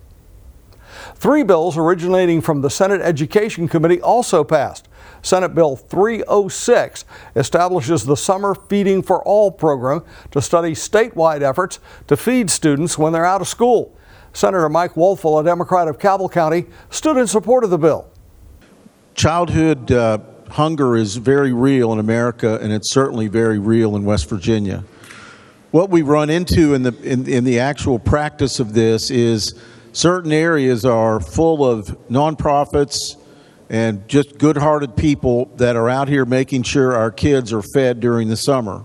Three 1.14 1.42
bills 1.42 1.78
originating 1.78 2.42
from 2.42 2.60
the 2.60 2.68
Senate 2.68 3.00
Education 3.00 3.68
Committee 3.68 4.02
also 4.02 4.44
passed. 4.44 4.86
Senate 5.22 5.54
Bill 5.54 5.76
306 5.76 7.06
establishes 7.34 8.04
the 8.04 8.18
Summer 8.18 8.54
Feeding 8.54 9.02
for 9.02 9.22
All 9.22 9.50
program 9.50 10.04
to 10.32 10.42
study 10.42 10.72
statewide 10.72 11.40
efforts 11.40 11.80
to 12.06 12.14
feed 12.14 12.50
students 12.50 12.98
when 12.98 13.14
they're 13.14 13.24
out 13.24 13.40
of 13.40 13.48
school. 13.48 13.96
Senator 14.34 14.68
Mike 14.68 14.92
Woelfel, 14.92 15.40
a 15.40 15.44
Democrat 15.44 15.88
of 15.88 15.98
Cabell 15.98 16.28
County, 16.28 16.66
stood 16.90 17.16
in 17.16 17.26
support 17.26 17.64
of 17.64 17.70
the 17.70 17.78
bill. 17.78 18.10
Childhood 19.14 19.90
uh, 19.90 20.18
hunger 20.50 20.96
is 20.96 21.16
very 21.16 21.52
real 21.52 21.92
in 21.92 21.98
America, 21.98 22.58
and 22.60 22.72
it's 22.72 22.90
certainly 22.90 23.28
very 23.28 23.58
real 23.58 23.96
in 23.96 24.04
West 24.04 24.28
Virginia. 24.28 24.84
What 25.70 25.90
we 25.90 26.02
run 26.02 26.30
into 26.30 26.74
in 26.74 26.82
the 26.82 26.94
in, 27.02 27.28
in 27.28 27.44
the 27.44 27.60
actual 27.60 27.98
practice 27.98 28.60
of 28.60 28.72
this 28.72 29.10
is 29.10 29.54
certain 29.92 30.32
areas 30.32 30.84
are 30.84 31.20
full 31.20 31.64
of 31.64 31.86
nonprofits 32.08 33.16
and 33.68 34.06
just 34.08 34.38
good-hearted 34.38 34.96
people 34.96 35.46
that 35.56 35.74
are 35.74 35.88
out 35.88 36.08
here 36.08 36.24
making 36.24 36.62
sure 36.62 36.94
our 36.94 37.10
kids 37.10 37.52
are 37.52 37.62
fed 37.62 37.98
during 38.00 38.28
the 38.28 38.36
summer. 38.36 38.84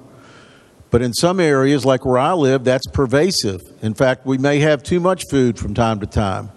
But 0.90 1.02
in 1.02 1.14
some 1.14 1.40
areas, 1.40 1.86
like 1.86 2.04
where 2.04 2.18
I 2.18 2.34
live, 2.34 2.64
that's 2.64 2.88
pervasive. 2.88 3.62
In 3.82 3.94
fact, 3.94 4.26
we 4.26 4.38
may 4.38 4.60
have 4.60 4.84
too 4.84 5.00
much 5.00 5.28
food 5.28 5.58
from 5.58 5.74
time 5.74 6.00
to 6.02 6.08
time. 6.08 6.52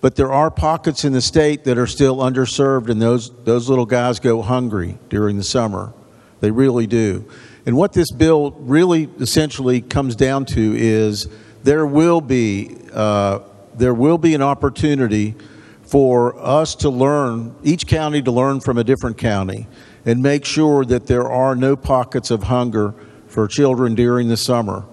But 0.00 0.16
there 0.16 0.32
are 0.32 0.50
pockets 0.50 1.04
in 1.04 1.12
the 1.12 1.20
state 1.20 1.64
that 1.64 1.76
are 1.76 1.86
still 1.86 2.18
underserved, 2.18 2.88
and 2.88 3.00
those, 3.00 3.30
those 3.44 3.68
little 3.68 3.86
guys 3.86 4.18
go 4.18 4.40
hungry 4.40 4.98
during 5.10 5.36
the 5.36 5.44
summer. 5.44 5.92
They 6.40 6.50
really 6.50 6.86
do. 6.86 7.30
And 7.66 7.76
what 7.76 7.92
this 7.92 8.10
bill 8.10 8.52
really 8.52 9.10
essentially 9.20 9.82
comes 9.82 10.16
down 10.16 10.46
to 10.46 10.74
is 10.74 11.28
there 11.62 11.84
will 11.84 12.22
be, 12.22 12.78
uh, 12.92 13.40
there 13.74 13.92
will 13.92 14.16
be 14.16 14.34
an 14.34 14.40
opportunity 14.40 15.34
for 15.82 16.38
us 16.38 16.74
to 16.76 16.88
learn, 16.88 17.54
each 17.62 17.86
county 17.86 18.22
to 18.22 18.30
learn 18.30 18.60
from 18.60 18.78
a 18.78 18.84
different 18.84 19.18
county, 19.18 19.66
and 20.06 20.22
make 20.22 20.46
sure 20.46 20.84
that 20.86 21.06
there 21.06 21.28
are 21.28 21.54
no 21.54 21.76
pockets 21.76 22.30
of 22.30 22.44
hunger 22.44 22.94
for 23.26 23.46
children 23.46 23.94
during 23.94 24.28
the 24.28 24.36
summer. 24.36 24.84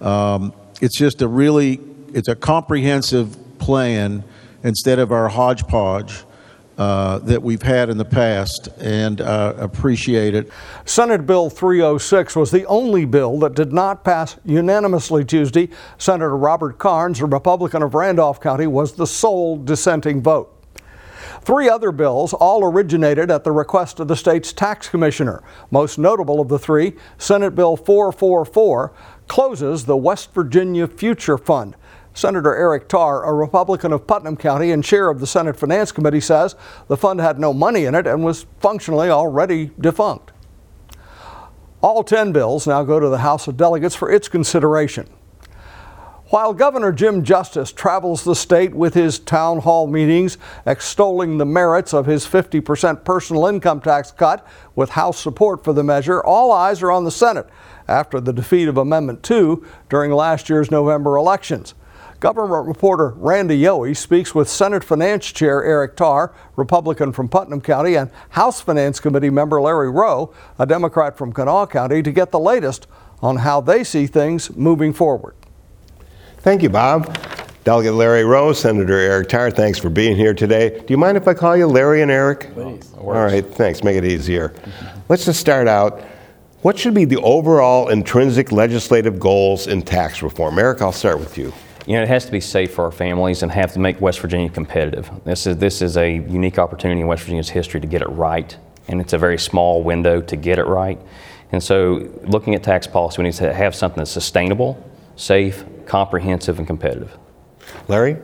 Um, 0.00 0.54
it's 0.80 0.96
just 0.96 1.20
a 1.20 1.28
really, 1.28 1.80
it's 2.14 2.28
a 2.28 2.36
comprehensive 2.36 3.36
plan 3.58 4.24
instead 4.62 4.98
of 4.98 5.12
our 5.12 5.28
hodgepodge. 5.28 6.24
Uh, 6.78 7.18
that 7.18 7.42
we've 7.42 7.62
had 7.62 7.90
in 7.90 7.98
the 7.98 8.04
past 8.04 8.68
and 8.78 9.20
uh, 9.20 9.52
appreciate 9.56 10.32
it. 10.32 10.48
Senate 10.84 11.26
Bill 11.26 11.50
306 11.50 12.36
was 12.36 12.52
the 12.52 12.64
only 12.66 13.04
bill 13.04 13.40
that 13.40 13.54
did 13.54 13.72
not 13.72 14.04
pass 14.04 14.36
unanimously 14.44 15.24
Tuesday. 15.24 15.70
Senator 15.98 16.36
Robert 16.36 16.78
Karnes, 16.78 17.20
a 17.20 17.26
Republican 17.26 17.82
of 17.82 17.94
Randolph 17.94 18.40
County, 18.40 18.68
was 18.68 18.92
the 18.92 19.08
sole 19.08 19.56
dissenting 19.56 20.22
vote. 20.22 20.54
Three 21.42 21.68
other 21.68 21.92
bills 21.92 22.32
all 22.32 22.62
originated 22.62 23.30
at 23.30 23.42
the 23.42 23.52
request 23.52 24.00
of 24.00 24.06
the 24.06 24.14
state's 24.14 24.52
tax 24.52 24.88
commissioner. 24.88 25.42
Most 25.70 25.98
notable 25.98 26.40
of 26.40 26.48
the 26.48 26.58
three, 26.58 26.94
Senate 27.16 27.56
Bill 27.56 27.76
444, 27.76 28.92
closes 29.26 29.84
the 29.84 29.96
West 29.96 30.32
Virginia 30.32 30.86
Future 30.86 31.38
Fund. 31.38 31.74
Senator 32.18 32.52
Eric 32.52 32.88
Tarr, 32.88 33.22
a 33.22 33.32
Republican 33.32 33.92
of 33.92 34.08
Putnam 34.08 34.36
County 34.36 34.72
and 34.72 34.82
chair 34.82 35.08
of 35.08 35.20
the 35.20 35.26
Senate 35.26 35.56
Finance 35.56 35.92
Committee, 35.92 36.20
says 36.20 36.56
the 36.88 36.96
fund 36.96 37.20
had 37.20 37.38
no 37.38 37.52
money 37.52 37.84
in 37.84 37.94
it 37.94 38.08
and 38.08 38.24
was 38.24 38.44
functionally 38.58 39.08
already 39.08 39.70
defunct. 39.78 40.32
All 41.80 42.02
10 42.02 42.32
bills 42.32 42.66
now 42.66 42.82
go 42.82 42.98
to 42.98 43.08
the 43.08 43.18
House 43.18 43.46
of 43.46 43.56
Delegates 43.56 43.94
for 43.94 44.10
its 44.10 44.26
consideration. 44.26 45.08
While 46.30 46.54
Governor 46.54 46.90
Jim 46.90 47.22
Justice 47.22 47.70
travels 47.70 48.24
the 48.24 48.34
state 48.34 48.74
with 48.74 48.94
his 48.94 49.20
town 49.20 49.60
hall 49.60 49.86
meetings 49.86 50.38
extolling 50.66 51.38
the 51.38 51.46
merits 51.46 51.94
of 51.94 52.06
his 52.06 52.26
50% 52.26 53.04
personal 53.04 53.46
income 53.46 53.80
tax 53.80 54.10
cut 54.10 54.44
with 54.74 54.90
House 54.90 55.20
support 55.20 55.62
for 55.62 55.72
the 55.72 55.84
measure, 55.84 56.20
all 56.20 56.50
eyes 56.50 56.82
are 56.82 56.90
on 56.90 57.04
the 57.04 57.12
Senate 57.12 57.48
after 57.86 58.18
the 58.18 58.32
defeat 58.32 58.66
of 58.66 58.76
Amendment 58.76 59.22
2 59.22 59.64
during 59.88 60.10
last 60.10 60.50
year's 60.50 60.72
November 60.72 61.16
elections. 61.16 61.74
Government 62.20 62.66
reporter 62.66 63.10
Randy 63.16 63.60
Yohe 63.62 63.96
speaks 63.96 64.34
with 64.34 64.48
Senate 64.48 64.82
Finance 64.82 65.26
Chair 65.26 65.62
Eric 65.62 65.94
Tarr, 65.94 66.34
Republican 66.56 67.12
from 67.12 67.28
Putnam 67.28 67.60
County, 67.60 67.94
and 67.94 68.10
House 68.30 68.60
Finance 68.60 68.98
Committee 68.98 69.30
member 69.30 69.60
Larry 69.60 69.88
Rowe, 69.88 70.34
a 70.58 70.66
Democrat 70.66 71.16
from 71.16 71.32
Kanawha 71.32 71.68
County, 71.68 72.02
to 72.02 72.10
get 72.10 72.32
the 72.32 72.40
latest 72.40 72.88
on 73.22 73.36
how 73.36 73.60
they 73.60 73.84
see 73.84 74.08
things 74.08 74.54
moving 74.56 74.92
forward. 74.92 75.36
Thank 76.38 76.64
you, 76.64 76.70
Bob. 76.70 77.16
Delegate 77.62 77.94
Larry 77.94 78.24
Rowe, 78.24 78.52
Senator 78.52 78.98
Eric 78.98 79.28
Tarr, 79.28 79.52
thanks 79.52 79.78
for 79.78 79.88
being 79.88 80.16
here 80.16 80.34
today. 80.34 80.70
Do 80.70 80.86
you 80.88 80.96
mind 80.96 81.16
if 81.16 81.28
I 81.28 81.34
call 81.34 81.56
you 81.56 81.68
Larry 81.68 82.02
and 82.02 82.10
Eric? 82.10 82.52
Please. 82.52 82.92
All 82.94 83.12
right, 83.12 83.46
thanks. 83.46 83.84
Make 83.84 83.96
it 83.96 84.04
easier. 84.04 84.52
Let's 85.08 85.24
just 85.24 85.38
start 85.38 85.68
out. 85.68 86.00
What 86.62 86.76
should 86.76 86.94
be 86.94 87.04
the 87.04 87.20
overall 87.20 87.90
intrinsic 87.90 88.50
legislative 88.50 89.20
goals 89.20 89.68
in 89.68 89.82
tax 89.82 90.20
reform? 90.20 90.58
Eric, 90.58 90.82
I'll 90.82 90.90
start 90.90 91.20
with 91.20 91.38
you. 91.38 91.52
You 91.88 91.94
know, 91.94 92.02
it 92.02 92.08
has 92.08 92.26
to 92.26 92.32
be 92.32 92.40
safe 92.40 92.74
for 92.74 92.84
our 92.84 92.92
families 92.92 93.42
and 93.42 93.50
have 93.50 93.72
to 93.72 93.78
make 93.78 93.98
West 93.98 94.20
Virginia 94.20 94.50
competitive. 94.50 95.10
This 95.24 95.46
is 95.46 95.56
this 95.56 95.80
is 95.80 95.96
a 95.96 96.16
unique 96.16 96.58
opportunity 96.58 97.00
in 97.00 97.06
West 97.06 97.22
Virginia's 97.22 97.48
history 97.48 97.80
to 97.80 97.86
get 97.86 98.02
it 98.02 98.08
right, 98.10 98.54
and 98.88 99.00
it's 99.00 99.14
a 99.14 99.18
very 99.18 99.38
small 99.38 99.82
window 99.82 100.20
to 100.20 100.36
get 100.36 100.58
it 100.58 100.66
right. 100.66 101.00
And 101.50 101.62
so, 101.62 102.06
looking 102.24 102.54
at 102.54 102.62
tax 102.62 102.86
policy, 102.86 103.22
we 103.22 103.24
need 103.24 103.32
to 103.36 103.54
have 103.54 103.74
something 103.74 104.02
that's 104.02 104.10
sustainable, 104.10 104.76
safe, 105.16 105.64
comprehensive, 105.86 106.58
and 106.58 106.66
competitive. 106.66 107.16
Larry? 107.88 108.18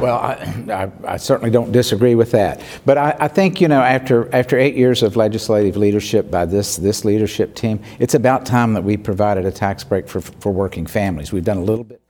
Well, 0.00 0.16
I, 0.16 0.32
I, 0.70 1.12
I, 1.12 1.16
certainly 1.18 1.50
don't 1.50 1.72
disagree 1.72 2.14
with 2.14 2.30
that. 2.30 2.62
But 2.86 2.96
I, 2.96 3.16
I, 3.20 3.28
think, 3.28 3.60
you 3.60 3.68
know, 3.68 3.82
after, 3.82 4.34
after 4.34 4.58
eight 4.58 4.76
years 4.76 5.02
of 5.02 5.16
legislative 5.16 5.76
leadership 5.76 6.30
by 6.30 6.44
this, 6.44 6.76
this 6.76 7.04
leadership 7.04 7.54
team, 7.54 7.82
it's 7.98 8.14
about 8.14 8.46
time 8.46 8.74
that 8.74 8.84
we 8.84 8.96
provided 8.96 9.46
a 9.46 9.50
tax 9.50 9.82
break 9.82 10.06
for, 10.06 10.20
for 10.20 10.52
working 10.52 10.86
families. 10.86 11.32
We've 11.32 11.44
done 11.44 11.58
a 11.58 11.64
little 11.64 11.84
bit 11.84 12.00
for 12.00 12.09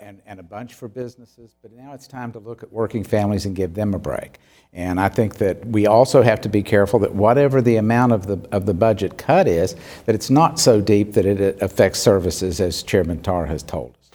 and, 0.00 0.22
and 0.26 0.40
a 0.40 0.42
bunch 0.42 0.74
for 0.74 0.88
businesses, 0.88 1.54
but 1.60 1.72
now 1.72 1.92
it's 1.92 2.06
time 2.06 2.32
to 2.32 2.38
look 2.38 2.62
at 2.62 2.72
working 2.72 3.04
families 3.04 3.44
and 3.44 3.54
give 3.54 3.74
them 3.74 3.94
a 3.94 3.98
break. 3.98 4.38
And 4.72 4.98
I 4.98 5.08
think 5.08 5.36
that 5.36 5.64
we 5.66 5.86
also 5.86 6.22
have 6.22 6.40
to 6.42 6.48
be 6.48 6.62
careful 6.62 6.98
that 7.00 7.14
whatever 7.14 7.60
the 7.60 7.76
amount 7.76 8.12
of 8.12 8.26
the, 8.26 8.48
of 8.50 8.66
the 8.66 8.74
budget 8.74 9.18
cut 9.18 9.46
is, 9.46 9.76
that 10.06 10.14
it's 10.14 10.30
not 10.30 10.58
so 10.58 10.80
deep 10.80 11.12
that 11.12 11.26
it 11.26 11.60
affects 11.62 12.00
services, 12.00 12.60
as 12.60 12.82
Chairman 12.82 13.22
Tarr 13.22 13.46
has 13.46 13.62
told 13.62 13.94
us. 14.00 14.10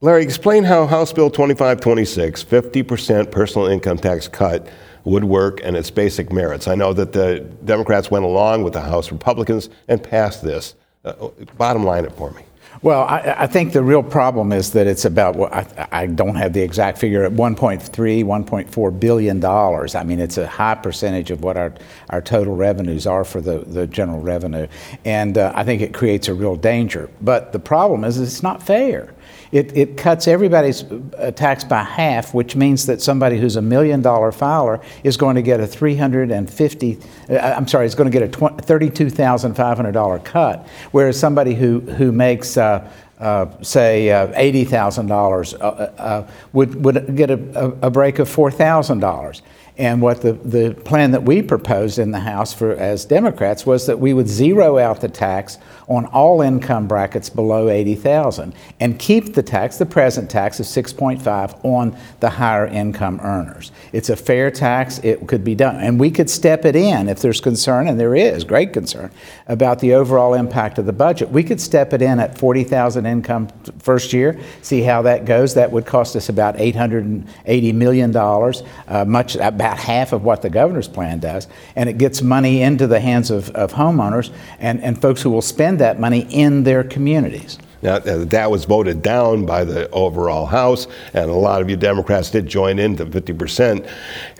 Larry, 0.00 0.24
explain 0.24 0.64
how 0.64 0.86
House 0.86 1.12
Bill 1.12 1.30
2526, 1.30 2.44
50% 2.44 3.30
personal 3.30 3.68
income 3.68 3.98
tax 3.98 4.28
cut, 4.28 4.68
would 5.04 5.24
work 5.24 5.60
and 5.64 5.76
its 5.76 5.90
basic 5.90 6.32
merits. 6.32 6.68
I 6.68 6.74
know 6.74 6.92
that 6.92 7.12
the 7.12 7.40
Democrats 7.64 8.10
went 8.10 8.24
along 8.24 8.62
with 8.62 8.72
the 8.72 8.80
House 8.80 9.10
Republicans 9.10 9.68
and 9.88 10.02
passed 10.02 10.42
this. 10.42 10.74
Uh, 11.04 11.28
bottom 11.56 11.84
line 11.84 12.04
it 12.04 12.12
for 12.12 12.30
me. 12.32 12.42
Well, 12.82 13.02
I, 13.02 13.36
I, 13.38 13.46
think 13.46 13.72
the 13.72 13.82
real 13.82 14.02
problem 14.02 14.52
is 14.52 14.72
that 14.72 14.88
it's 14.88 15.04
about, 15.04 15.36
well, 15.36 15.50
I, 15.52 15.86
I, 15.92 16.06
don't 16.06 16.34
have 16.34 16.52
the 16.52 16.62
exact 16.62 16.98
figure, 16.98 17.22
at 17.22 17.30
1.3, 17.30 17.80
1.4 18.24 19.00
billion 19.00 19.38
dollars. 19.38 19.94
I 19.94 20.02
mean, 20.02 20.18
it's 20.18 20.36
a 20.36 20.48
high 20.48 20.74
percentage 20.74 21.30
of 21.30 21.44
what 21.44 21.56
our, 21.56 21.72
our 22.10 22.20
total 22.20 22.56
revenues 22.56 23.06
are 23.06 23.22
for 23.22 23.40
the, 23.40 23.58
the 23.60 23.86
general 23.86 24.20
revenue. 24.20 24.66
And 25.04 25.38
uh, 25.38 25.52
I 25.54 25.62
think 25.62 25.80
it 25.80 25.94
creates 25.94 26.26
a 26.26 26.34
real 26.34 26.56
danger. 26.56 27.08
But 27.20 27.52
the 27.52 27.60
problem 27.60 28.02
is 28.02 28.18
it's 28.18 28.42
not 28.42 28.60
fair. 28.60 29.14
It, 29.52 29.76
it 29.76 29.96
cuts 29.98 30.26
everybody's 30.26 30.82
uh, 30.82 31.30
tax 31.36 31.62
by 31.62 31.82
half, 31.82 32.32
which 32.32 32.56
means 32.56 32.86
that 32.86 33.02
somebody 33.02 33.38
who's 33.38 33.56
a 33.56 33.62
million 33.62 34.00
dollar 34.00 34.32
filer 34.32 34.80
is 35.04 35.18
going 35.18 35.36
to 35.36 35.42
get 35.42 35.60
a 35.60 35.66
350, 35.66 36.98
uh, 37.28 37.36
I'm 37.38 37.68
sorry, 37.68 37.84
is 37.84 37.94
going 37.94 38.10
to 38.10 38.18
get 38.18 38.34
a 38.34 38.38
$32,500 38.38 40.24
cut, 40.24 40.66
whereas 40.92 41.18
somebody 41.18 41.54
who, 41.54 41.80
who 41.80 42.12
makes 42.12 42.56
uh, 42.56 42.90
uh, 43.18 43.62
say 43.62 44.10
uh, 44.10 44.28
$80,000 44.28 45.54
uh, 45.54 45.64
uh, 45.64 46.30
would, 46.54 46.82
would 46.82 47.14
get 47.14 47.30
a, 47.30 47.34
a 47.82 47.90
break 47.90 48.18
of 48.18 48.28
$4,000. 48.28 49.42
And 49.78 50.02
what 50.02 50.20
the, 50.20 50.32
the 50.32 50.74
plan 50.74 51.12
that 51.12 51.22
we 51.22 51.40
proposed 51.40 51.98
in 51.98 52.10
the 52.10 52.20
House 52.20 52.52
for 52.52 52.72
as 52.72 53.04
Democrats 53.04 53.64
was 53.64 53.86
that 53.86 53.98
we 53.98 54.12
would 54.12 54.28
zero 54.28 54.78
out 54.78 55.00
the 55.00 55.08
tax 55.08 55.58
on 55.88 56.06
all 56.06 56.42
income 56.42 56.86
brackets 56.86 57.28
below 57.28 57.68
80,000 57.68 58.54
and 58.80 58.98
keep 58.98 59.34
the 59.34 59.42
tax, 59.42 59.78
the 59.78 59.86
present 59.86 60.30
tax 60.30 60.60
of 60.60 60.66
6.5 60.66 61.64
on 61.64 61.96
the 62.20 62.30
higher 62.30 62.66
income 62.66 63.20
earners. 63.22 63.72
It's 63.92 64.10
a 64.10 64.16
fair 64.16 64.50
tax, 64.50 64.98
it 65.02 65.26
could 65.26 65.44
be 65.44 65.54
done. 65.54 65.76
And 65.76 65.98
we 65.98 66.10
could 66.10 66.30
step 66.30 66.64
it 66.64 66.76
in 66.76 67.08
if 67.08 67.20
there's 67.20 67.40
concern 67.40 67.88
and 67.88 67.98
there 67.98 68.14
is 68.14 68.44
great 68.44 68.72
concern 68.72 69.10
about 69.48 69.80
the 69.80 69.94
overall 69.94 70.34
impact 70.34 70.78
of 70.78 70.86
the 70.86 70.92
budget. 70.92 71.30
We 71.30 71.42
could 71.42 71.60
step 71.60 71.92
it 71.92 72.02
in 72.02 72.20
at 72.20 72.38
40,000 72.38 73.06
income 73.06 73.48
first 73.78 74.12
year, 74.12 74.38
see 74.62 74.82
how 74.82 75.02
that 75.02 75.24
goes. 75.24 75.54
That 75.54 75.72
would 75.72 75.86
cost 75.86 76.16
us 76.16 76.28
about 76.28 76.60
880 76.60 77.72
million 77.72 78.12
dollars, 78.12 78.62
uh, 78.88 79.04
much 79.04 79.36
about 79.36 79.78
half 79.78 80.12
of 80.12 80.24
what 80.24 80.42
the 80.42 80.50
governor's 80.50 80.88
plan 80.88 81.18
does, 81.18 81.48
and 81.76 81.88
it 81.88 81.98
gets 81.98 82.22
money 82.22 82.62
into 82.62 82.86
the 82.86 83.00
hands 83.00 83.30
of, 83.30 83.50
of 83.50 83.72
homeowners 83.72 84.32
and, 84.58 84.80
and 84.82 85.00
folks 85.00 85.22
who 85.22 85.30
will 85.30 85.42
spend 85.42 85.71
that 85.78 86.00
money 86.00 86.26
in 86.30 86.64
their 86.64 86.84
communities. 86.84 87.58
Now, 87.82 87.98
that 87.98 88.50
was 88.50 88.64
voted 88.64 89.02
down 89.02 89.44
by 89.44 89.64
the 89.64 89.90
overall 89.90 90.46
House, 90.46 90.86
and 91.14 91.28
a 91.28 91.34
lot 91.34 91.60
of 91.60 91.68
you 91.68 91.76
Democrats 91.76 92.30
did 92.30 92.46
join 92.46 92.78
in 92.78 92.96
to 92.96 93.06
50%. 93.06 93.88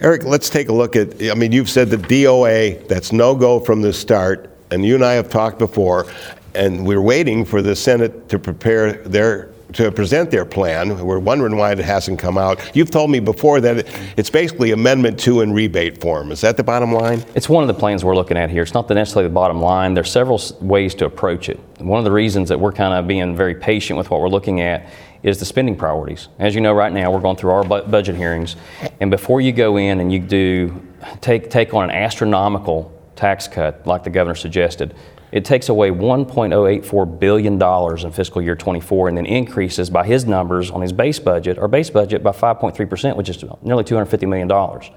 Eric, 0.01 0.23
let's 0.25 0.49
take 0.49 0.69
a 0.69 0.73
look 0.73 0.95
at, 0.95 1.21
I 1.23 1.35
mean, 1.35 1.51
you've 1.51 1.69
said 1.69 1.91
the 1.91 1.97
DOA, 1.97 2.87
that's 2.87 3.13
no 3.13 3.35
go 3.35 3.59
from 3.59 3.83
the 3.83 3.93
start, 3.93 4.49
and 4.71 4.85
you 4.85 4.95
and 4.95 5.05
I 5.05 5.15
have 5.15 5.29
talked 5.29 5.59
before, 5.59 6.07
and 6.55 6.87
we're 6.87 7.03
waiting 7.03 7.45
for 7.45 7.63
the 7.63 7.75
Senate 7.75 8.29
to 8.29 8.39
prepare 8.39 8.93
their 8.93 9.52
to 9.75 9.91
present 9.91 10.31
their 10.31 10.45
plan. 10.45 11.05
We're 11.05 11.19
wondering 11.19 11.57
why 11.57 11.73
it 11.73 11.79
hasn't 11.79 12.19
come 12.19 12.37
out. 12.37 12.75
You've 12.75 12.91
told 12.91 13.11
me 13.11 13.21
before 13.21 13.61
that 13.61 13.87
it's 14.17 14.31
basically 14.31 14.73
Amendment 14.73 15.19
2 15.19 15.41
in 15.41 15.53
rebate 15.53 16.01
form. 16.01 16.33
Is 16.33 16.41
that 16.43 16.57
the 16.57 16.65
bottom 16.65 16.93
line? 16.93 17.25
It's 17.35 17.49
one 17.49 17.63
of 17.63 17.69
the 17.69 17.75
plans 17.75 18.05
we're 18.05 18.15
looking 18.15 18.37
at 18.37 18.51
here. 18.51 18.63
It's 18.63 18.75
not 18.75 18.89
necessarily 18.91 19.29
the 19.29 19.35
bottom 19.35 19.61
line. 19.61 19.95
There's 19.95 20.11
several 20.11 20.41
ways 20.61 20.95
to 20.97 21.07
approach 21.07 21.49
it. 21.49 21.59
One 21.79 21.99
of 21.99 22.05
the 22.05 22.13
reasons 22.13 22.49
that 22.51 22.61
we're 22.61 22.73
kind 22.73 22.95
of 22.95 23.07
being 23.07 23.35
very 23.37 23.55
patient 23.55 23.97
with 23.97 24.11
what 24.11 24.21
we're 24.21 24.29
looking 24.29 24.61
at 24.61 24.87
is 25.23 25.39
the 25.39 25.45
spending 25.45 25.77
priorities. 25.77 26.29
As 26.39 26.55
you 26.55 26.61
know, 26.61 26.73
right 26.73 26.93
now 26.93 27.11
we're 27.13 27.21
going 27.21 27.37
through 27.37 27.51
our 27.53 27.65
bu- 27.65 27.83
budget 27.89 28.17
hearings, 28.17 28.57
and 29.01 29.11
before 29.11 29.41
you 29.41 29.53
go 29.53 29.77
in 29.77 30.01
and 30.01 30.13
you 30.13 30.19
do 30.19 30.85
take 31.21 31.49
take 31.49 31.73
on 31.75 31.85
an 31.85 31.91
astronomical 31.91 32.93
tax 33.15 33.47
cut 33.47 33.87
like 33.87 34.03
the 34.03 34.11
governor 34.11 34.35
suggested, 34.35 34.95
it 35.33 35.47
takes 35.47 35.71
away 35.71 35.91
$1.084 35.91 37.19
billion 37.19 38.07
in 38.07 38.13
fiscal 38.13 38.43
year 38.43 38.55
24 38.55 39.09
and 39.09 39.17
then 39.17 39.25
increases 39.25 39.89
by 39.89 40.05
his 40.07 40.27
numbers 40.27 40.71
on 40.71 40.83
his 40.83 40.93
base 40.93 41.19
budget, 41.19 41.57
or 41.59 41.69
base 41.69 41.89
budget, 41.89 42.23
by 42.23 42.33
5.3%, 42.33 43.17
which 43.17 43.31
is 43.31 43.43
nearly 43.63 43.83
$250 43.83 44.29
million. 44.29 44.93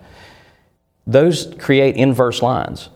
Those 1.08 1.54
create 1.58 1.96
inverse 1.96 2.42
lines. 2.42 2.90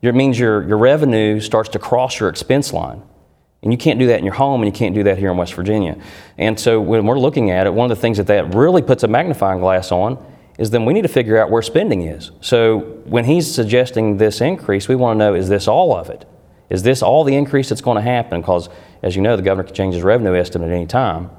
It 0.00 0.14
means 0.14 0.38
your, 0.38 0.66
your 0.66 0.78
revenue 0.78 1.40
starts 1.40 1.68
to 1.70 1.78
cross 1.78 2.18
your 2.18 2.30
expense 2.30 2.72
line. 2.72 3.02
And 3.62 3.72
you 3.72 3.76
can't 3.76 3.98
do 3.98 4.06
that 4.06 4.20
in 4.20 4.24
your 4.24 4.34
home, 4.34 4.62
and 4.62 4.72
you 4.72 4.76
can't 4.76 4.94
do 4.94 5.02
that 5.02 5.18
here 5.18 5.30
in 5.30 5.36
West 5.36 5.52
Virginia. 5.54 6.00
And 6.38 6.58
so 6.58 6.80
when 6.80 7.04
we're 7.04 7.18
looking 7.18 7.50
at 7.50 7.66
it, 7.66 7.74
one 7.74 7.90
of 7.90 7.96
the 7.96 8.00
things 8.00 8.16
that 8.16 8.28
that 8.28 8.54
really 8.54 8.82
puts 8.82 9.02
a 9.02 9.08
magnifying 9.08 9.58
glass 9.58 9.90
on 9.90 10.24
is 10.58 10.70
then 10.70 10.84
we 10.84 10.94
need 10.94 11.02
to 11.02 11.08
figure 11.08 11.36
out 11.36 11.50
where 11.50 11.60
spending 11.60 12.02
is. 12.02 12.30
So 12.40 12.78
when 13.04 13.24
he's 13.24 13.52
suggesting 13.52 14.16
this 14.16 14.40
increase, 14.40 14.88
we 14.88 14.94
want 14.94 15.16
to 15.16 15.18
know 15.18 15.34
is 15.34 15.48
this 15.48 15.68
all 15.68 15.94
of 15.94 16.08
it? 16.08 16.24
Is 16.70 16.82
this 16.82 17.02
all 17.02 17.24
the 17.24 17.34
increase 17.34 17.68
that's 17.68 17.80
going 17.80 17.96
to 17.96 18.02
happen? 18.02 18.40
Because, 18.40 18.68
as 19.02 19.16
you 19.16 19.22
know, 19.22 19.36
the 19.36 19.42
governor 19.42 19.64
can 19.64 19.74
change 19.74 19.94
his 19.94 20.02
revenue 20.02 20.34
estimate 20.34 20.70
at 20.70 20.74
any 20.74 20.86
time. 20.86 21.30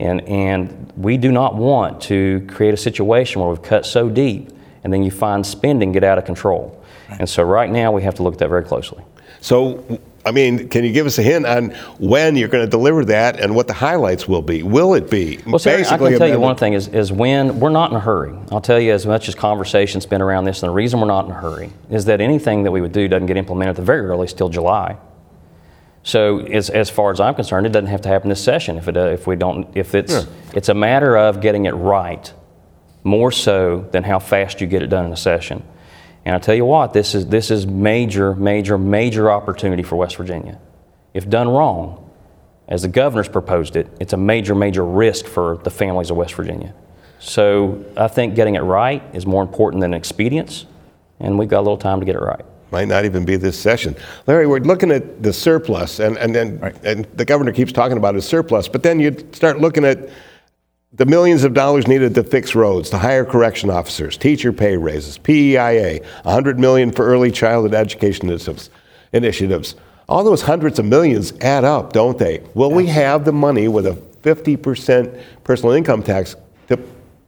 And, 0.00 0.22
and 0.22 0.92
we 0.96 1.16
do 1.16 1.30
not 1.30 1.54
want 1.54 2.00
to 2.02 2.44
create 2.48 2.74
a 2.74 2.76
situation 2.76 3.40
where 3.40 3.50
we've 3.50 3.62
cut 3.62 3.86
so 3.86 4.08
deep 4.08 4.50
and 4.82 4.92
then 4.92 5.02
you 5.02 5.10
find 5.10 5.46
spending 5.46 5.92
get 5.92 6.04
out 6.04 6.18
of 6.18 6.24
control. 6.24 6.82
And 7.08 7.28
so 7.28 7.42
right 7.42 7.70
now 7.70 7.92
we 7.92 8.02
have 8.02 8.14
to 8.16 8.22
look 8.22 8.34
at 8.34 8.38
that 8.40 8.48
very 8.48 8.64
closely. 8.64 9.04
So 9.46 10.00
I 10.24 10.32
mean, 10.32 10.68
can 10.70 10.82
you 10.82 10.90
give 10.90 11.06
us 11.06 11.18
a 11.18 11.22
hint 11.22 11.46
on 11.46 11.70
when 12.00 12.34
you're 12.34 12.48
going 12.48 12.64
to 12.64 12.70
deliver 12.70 13.04
that 13.04 13.38
and 13.38 13.54
what 13.54 13.68
the 13.68 13.74
highlights 13.74 14.26
will 14.26 14.42
be? 14.42 14.64
Will 14.64 14.94
it 14.94 15.08
be? 15.08 15.38
Well, 15.46 15.60
I 15.64 15.84
can 15.84 16.18
tell 16.18 16.28
you 16.28 16.40
one 16.40 16.56
thing 16.56 16.72
is, 16.72 16.88
is 16.88 17.12
when 17.12 17.60
we're 17.60 17.70
not 17.70 17.92
in 17.92 17.96
a 17.96 18.00
hurry. 18.00 18.36
I'll 18.50 18.60
tell 18.60 18.80
you 18.80 18.92
as 18.92 19.06
much 19.06 19.28
as 19.28 19.36
conversation's 19.36 20.04
been 20.04 20.20
around 20.20 20.46
this, 20.46 20.64
and 20.64 20.70
the 20.70 20.74
reason 20.74 20.98
we're 20.98 21.06
not 21.06 21.26
in 21.26 21.30
a 21.30 21.34
hurry 21.34 21.70
is 21.90 22.06
that 22.06 22.20
anything 22.20 22.64
that 22.64 22.72
we 22.72 22.80
would 22.80 22.90
do 22.90 23.06
doesn't 23.06 23.26
get 23.26 23.36
implemented 23.36 23.70
at 23.70 23.76
the 23.76 23.82
very 23.82 24.04
earliest 24.04 24.36
till 24.36 24.48
July. 24.48 24.96
So 26.02 26.40
as, 26.40 26.68
as 26.68 26.90
far 26.90 27.12
as 27.12 27.20
I'm 27.20 27.36
concerned, 27.36 27.68
it 27.68 27.70
doesn't 27.70 27.86
have 27.86 28.00
to 28.00 28.08
happen 28.08 28.28
this 28.28 28.42
session 28.42 28.78
if 28.78 28.88
it 28.88 28.96
uh, 28.96 29.10
if 29.10 29.28
we 29.28 29.36
don't 29.36 29.68
if 29.76 29.94
it's 29.94 30.12
yeah. 30.12 30.24
it's 30.54 30.68
a 30.68 30.74
matter 30.74 31.16
of 31.16 31.40
getting 31.40 31.66
it 31.66 31.74
right 31.74 32.32
more 33.04 33.30
so 33.30 33.86
than 33.92 34.02
how 34.02 34.18
fast 34.18 34.60
you 34.60 34.66
get 34.66 34.82
it 34.82 34.88
done 34.88 35.06
in 35.06 35.12
a 35.12 35.16
session. 35.16 35.62
And 36.26 36.34
I 36.34 36.40
tell 36.40 36.56
you 36.56 36.64
what, 36.64 36.92
this 36.92 37.14
is, 37.14 37.28
this 37.28 37.52
is 37.52 37.68
major, 37.68 38.34
major, 38.34 38.76
major 38.76 39.30
opportunity 39.30 39.84
for 39.84 39.94
West 39.94 40.16
Virginia. 40.16 40.58
If 41.14 41.30
done 41.30 41.48
wrong, 41.48 42.10
as 42.66 42.82
the 42.82 42.88
governor's 42.88 43.28
proposed 43.28 43.76
it, 43.76 43.86
it's 44.00 44.12
a 44.12 44.16
major, 44.16 44.56
major 44.56 44.84
risk 44.84 45.26
for 45.26 45.58
the 45.58 45.70
families 45.70 46.10
of 46.10 46.16
West 46.16 46.34
Virginia. 46.34 46.74
So 47.20 47.84
I 47.96 48.08
think 48.08 48.34
getting 48.34 48.56
it 48.56 48.62
right 48.62 49.04
is 49.14 49.24
more 49.24 49.40
important 49.40 49.82
than 49.82 49.94
expedience, 49.94 50.66
and 51.20 51.38
we've 51.38 51.48
got 51.48 51.60
a 51.60 51.62
little 51.62 51.78
time 51.78 52.00
to 52.00 52.06
get 52.06 52.16
it 52.16 52.20
right. 52.20 52.44
Might 52.72 52.88
not 52.88 53.04
even 53.04 53.24
be 53.24 53.36
this 53.36 53.56
session. 53.56 53.94
Larry, 54.26 54.48
we're 54.48 54.58
looking 54.58 54.90
at 54.90 55.22
the 55.22 55.32
surplus, 55.32 56.00
and, 56.00 56.18
and 56.18 56.34
then 56.34 56.74
and 56.82 57.04
the 57.14 57.24
governor 57.24 57.52
keeps 57.52 57.70
talking 57.70 57.98
about 57.98 58.16
his 58.16 58.26
surplus, 58.26 58.66
but 58.66 58.82
then 58.82 58.98
you 58.98 59.16
start 59.30 59.60
looking 59.60 59.84
at 59.84 60.08
the 60.96 61.06
millions 61.06 61.44
of 61.44 61.52
dollars 61.52 61.86
needed 61.86 62.14
to 62.14 62.24
fix 62.24 62.54
roads, 62.54 62.90
to 62.90 62.98
hire 62.98 63.24
correction 63.24 63.70
officers, 63.70 64.16
teacher 64.16 64.52
pay 64.52 64.76
raises, 64.76 65.18
PEIA, 65.18 66.02
100 66.22 66.58
million 66.58 66.90
for 66.90 67.06
early 67.06 67.30
childhood 67.30 67.74
education 67.74 68.30
initiatives. 69.12 69.74
All 70.08 70.24
those 70.24 70.42
hundreds 70.42 70.78
of 70.78 70.84
millions 70.84 71.32
add 71.40 71.64
up, 71.64 71.92
don't 71.92 72.16
they? 72.16 72.42
Will 72.54 72.70
we 72.70 72.86
have 72.86 73.24
the 73.24 73.32
money 73.32 73.68
with 73.68 73.86
a 73.86 73.92
50% 74.22 75.22
personal 75.44 75.72
income 75.74 76.02
tax 76.02 76.34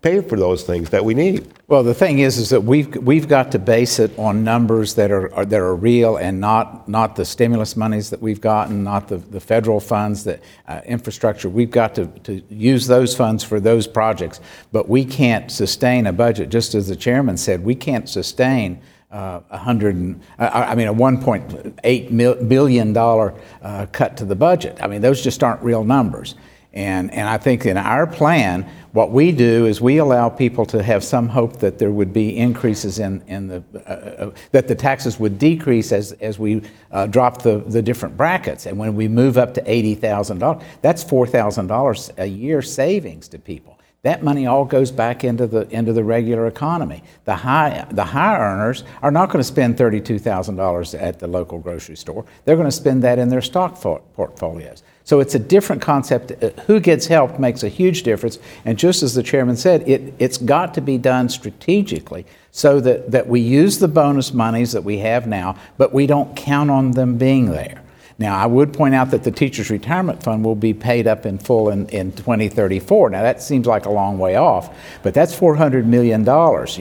pay 0.00 0.20
for 0.20 0.36
those 0.36 0.62
things 0.62 0.90
that 0.90 1.04
we 1.04 1.14
need? 1.14 1.52
Well, 1.66 1.82
the 1.82 1.94
thing 1.94 2.20
is, 2.20 2.38
is 2.38 2.50
that 2.50 2.62
we've 2.62 2.94
we've 2.96 3.28
got 3.28 3.52
to 3.52 3.58
base 3.58 3.98
it 3.98 4.16
on 4.18 4.44
numbers 4.44 4.94
that 4.94 5.10
are, 5.10 5.32
are 5.34 5.44
that 5.44 5.60
are 5.60 5.74
real 5.76 6.16
and 6.16 6.40
not 6.40 6.88
not 6.88 7.16
the 7.16 7.24
stimulus 7.24 7.76
monies 7.76 8.10
that 8.10 8.22
we've 8.22 8.40
gotten, 8.40 8.84
not 8.84 9.08
the, 9.08 9.18
the 9.18 9.40
federal 9.40 9.80
funds, 9.80 10.24
that 10.24 10.40
uh, 10.66 10.80
infrastructure. 10.86 11.48
We've 11.48 11.70
got 11.70 11.94
to, 11.96 12.06
to 12.24 12.42
use 12.48 12.86
those 12.86 13.14
funds 13.14 13.44
for 13.44 13.60
those 13.60 13.86
projects, 13.86 14.40
but 14.72 14.88
we 14.88 15.04
can't 15.04 15.50
sustain 15.50 16.06
a 16.06 16.12
budget. 16.12 16.48
Just 16.48 16.74
as 16.74 16.88
the 16.88 16.96
chairman 16.96 17.36
said, 17.36 17.64
we 17.64 17.74
can't 17.74 18.08
sustain 18.08 18.80
uh, 19.10 19.40
a 19.50 19.58
hundred 19.58 19.96
and, 19.96 20.20
I 20.38 20.74
mean, 20.74 20.88
a 20.88 20.94
1.8 20.94 22.48
billion 22.48 22.92
dollar 22.92 23.34
uh, 23.62 23.86
cut 23.90 24.16
to 24.18 24.24
the 24.24 24.36
budget. 24.36 24.78
I 24.82 24.86
mean, 24.86 25.00
those 25.00 25.22
just 25.22 25.42
aren't 25.42 25.62
real 25.62 25.84
numbers. 25.84 26.34
And, 26.78 27.12
and 27.12 27.28
I 27.28 27.38
think 27.38 27.66
in 27.66 27.76
our 27.76 28.06
plan, 28.06 28.62
what 28.92 29.10
we 29.10 29.32
do 29.32 29.66
is 29.66 29.80
we 29.80 29.96
allow 29.96 30.28
people 30.28 30.64
to 30.66 30.80
have 30.80 31.02
some 31.02 31.28
hope 31.28 31.58
that 31.58 31.80
there 31.80 31.90
would 31.90 32.12
be 32.12 32.36
increases 32.36 33.00
in, 33.00 33.20
in 33.26 33.48
the, 33.48 33.64
uh, 33.74 34.26
uh, 34.26 34.30
that 34.52 34.68
the 34.68 34.76
taxes 34.76 35.18
would 35.18 35.40
decrease 35.40 35.90
as, 35.90 36.12
as 36.12 36.38
we 36.38 36.62
uh, 36.92 37.08
drop 37.08 37.42
the, 37.42 37.58
the 37.66 37.82
different 37.82 38.16
brackets. 38.16 38.64
And 38.64 38.78
when 38.78 38.94
we 38.94 39.08
move 39.08 39.38
up 39.38 39.54
to 39.54 39.62
$80,000, 39.62 40.62
that's 40.80 41.02
$4,000 41.02 42.10
a 42.16 42.26
year 42.26 42.62
savings 42.62 43.26
to 43.28 43.40
people. 43.40 43.76
That 44.02 44.22
money 44.22 44.46
all 44.46 44.64
goes 44.64 44.92
back 44.92 45.24
into 45.24 45.48
the 45.48 45.68
into 45.70 45.92
the 45.92 46.04
regular 46.04 46.46
economy. 46.46 47.02
The 47.24 47.34
high 47.34 47.84
the 47.90 48.04
high 48.04 48.38
earners 48.38 48.84
are 49.02 49.10
not 49.10 49.26
going 49.26 49.40
to 49.40 49.44
spend 49.44 49.76
thirty 49.76 50.00
two 50.00 50.20
thousand 50.20 50.54
dollars 50.54 50.94
at 50.94 51.18
the 51.18 51.26
local 51.26 51.58
grocery 51.58 51.96
store. 51.96 52.24
They're 52.44 52.54
going 52.54 52.68
to 52.68 52.72
spend 52.72 53.02
that 53.02 53.18
in 53.18 53.28
their 53.28 53.42
stock 53.42 53.74
portfolios. 53.80 54.84
So 55.08 55.20
it's 55.20 55.34
a 55.34 55.38
different 55.38 55.80
concept. 55.80 56.32
Uh, 56.32 56.50
who 56.66 56.80
gets 56.80 57.06
help 57.06 57.38
makes 57.38 57.62
a 57.62 57.70
huge 57.70 58.02
difference. 58.02 58.38
And 58.66 58.78
just 58.78 59.02
as 59.02 59.14
the 59.14 59.22
chairman 59.22 59.56
said, 59.56 59.88
it, 59.88 60.12
it's 60.18 60.36
got 60.36 60.74
to 60.74 60.82
be 60.82 60.98
done 60.98 61.30
strategically 61.30 62.26
so 62.50 62.78
that, 62.80 63.10
that 63.10 63.26
we 63.26 63.40
use 63.40 63.78
the 63.78 63.88
bonus 63.88 64.34
monies 64.34 64.72
that 64.72 64.84
we 64.84 64.98
have 64.98 65.26
now, 65.26 65.56
but 65.78 65.94
we 65.94 66.06
don't 66.06 66.36
count 66.36 66.70
on 66.70 66.90
them 66.90 67.16
being 67.16 67.52
there. 67.52 67.80
Now, 68.20 68.36
I 68.36 68.46
would 68.46 68.72
point 68.72 68.96
out 68.96 69.12
that 69.12 69.22
the 69.22 69.30
Teachers 69.30 69.70
Retirement 69.70 70.24
Fund 70.24 70.44
will 70.44 70.56
be 70.56 70.74
paid 70.74 71.06
up 71.06 71.24
in 71.24 71.38
full 71.38 71.70
in, 71.70 71.88
in 71.90 72.10
2034. 72.10 73.10
Now, 73.10 73.22
that 73.22 73.40
seems 73.40 73.64
like 73.64 73.86
a 73.86 73.90
long 73.90 74.18
way 74.18 74.34
off, 74.34 74.76
but 75.04 75.14
that's 75.14 75.32
$400 75.32 75.84
million, 75.84 76.22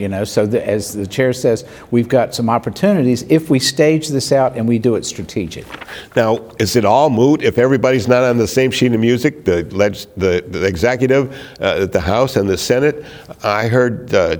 you 0.00 0.08
know. 0.08 0.24
So, 0.24 0.46
the, 0.46 0.66
as 0.66 0.94
the 0.94 1.06
chair 1.06 1.32
says, 1.32 1.64
we've 1.92 2.08
got 2.08 2.34
some 2.34 2.50
opportunities 2.50 3.22
if 3.28 3.50
we 3.50 3.60
stage 3.60 4.08
this 4.08 4.32
out 4.32 4.56
and 4.56 4.66
we 4.66 4.80
do 4.80 4.96
it 4.96 5.06
strategic. 5.06 5.64
Now, 6.16 6.38
is 6.58 6.74
it 6.74 6.84
all 6.84 7.08
moot 7.08 7.42
if 7.42 7.56
everybody's 7.56 8.08
not 8.08 8.24
on 8.24 8.36
the 8.36 8.48
same 8.48 8.72
sheet 8.72 8.92
of 8.92 8.98
music, 8.98 9.44
the, 9.44 9.62
leg- 9.66 9.94
the, 10.16 10.44
the 10.44 10.66
executive, 10.66 11.32
uh, 11.60 11.86
the 11.86 12.00
House, 12.00 12.34
and 12.34 12.48
the 12.48 12.58
Senate? 12.58 13.04
I 13.44 13.68
heard 13.68 14.12
uh, 14.12 14.38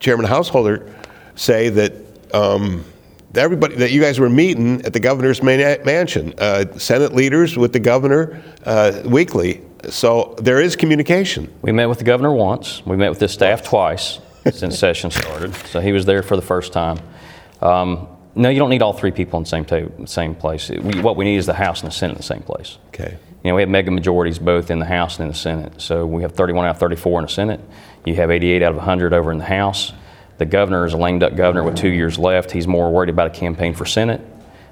Chairman 0.00 0.26
Householder 0.26 0.92
say 1.36 1.68
that. 1.68 1.92
Um, 2.34 2.84
everybody 3.36 3.76
that 3.76 3.90
you 3.90 4.00
guys 4.00 4.18
were 4.18 4.28
meeting 4.28 4.84
at 4.84 4.92
the 4.92 5.00
governor's 5.00 5.42
mansion, 5.42 6.34
uh, 6.38 6.78
Senate 6.78 7.14
leaders 7.14 7.56
with 7.56 7.72
the 7.72 7.80
governor 7.80 8.42
uh, 8.64 9.02
weekly. 9.04 9.62
So 9.90 10.34
there 10.38 10.60
is 10.60 10.76
communication. 10.76 11.52
We 11.62 11.72
met 11.72 11.88
with 11.88 11.98
the 11.98 12.04
governor 12.04 12.32
once. 12.32 12.84
We 12.86 12.96
met 12.96 13.10
with 13.10 13.20
his 13.20 13.32
staff 13.32 13.62
twice 13.62 14.20
since 14.52 14.78
session 14.78 15.10
started. 15.10 15.54
So 15.66 15.80
he 15.80 15.92
was 15.92 16.06
there 16.06 16.22
for 16.22 16.36
the 16.36 16.42
first 16.42 16.72
time. 16.72 16.98
Um, 17.60 18.08
no, 18.34 18.48
you 18.48 18.58
don't 18.58 18.70
need 18.70 18.82
all 18.82 18.92
three 18.92 19.12
people 19.12 19.38
in 19.38 19.44
the 19.44 19.48
same 19.48 19.64
table, 19.64 20.06
same 20.06 20.34
place. 20.34 20.68
We, 20.68 21.00
what 21.00 21.16
we 21.16 21.24
need 21.24 21.36
is 21.36 21.46
the 21.46 21.54
House 21.54 21.82
and 21.82 21.90
the 21.90 21.94
Senate 21.94 22.14
in 22.14 22.18
the 22.18 22.24
same 22.24 22.42
place. 22.42 22.78
Okay. 22.88 23.16
You 23.44 23.50
know, 23.50 23.56
we 23.56 23.62
have 23.62 23.68
mega 23.68 23.90
majorities 23.90 24.38
both 24.38 24.70
in 24.70 24.78
the 24.78 24.86
House 24.86 25.18
and 25.18 25.26
in 25.26 25.28
the 25.28 25.38
Senate. 25.38 25.80
So 25.80 26.06
we 26.06 26.22
have 26.22 26.32
31 26.32 26.66
out 26.66 26.70
of 26.70 26.78
34 26.78 27.20
in 27.20 27.26
the 27.26 27.32
Senate. 27.32 27.60
You 28.04 28.16
have 28.16 28.30
88 28.30 28.62
out 28.62 28.70
of 28.70 28.76
100 28.76 29.12
over 29.12 29.30
in 29.30 29.38
the 29.38 29.44
House. 29.44 29.92
The 30.38 30.46
governor 30.46 30.84
is 30.84 30.94
a 30.94 30.96
lame 30.96 31.18
duck 31.18 31.36
governor 31.36 31.62
with 31.62 31.76
two 31.76 31.88
years 31.88 32.18
left. 32.18 32.50
He's 32.50 32.66
more 32.66 32.90
worried 32.90 33.10
about 33.10 33.28
a 33.28 33.30
campaign 33.30 33.74
for 33.74 33.86
Senate 33.86 34.20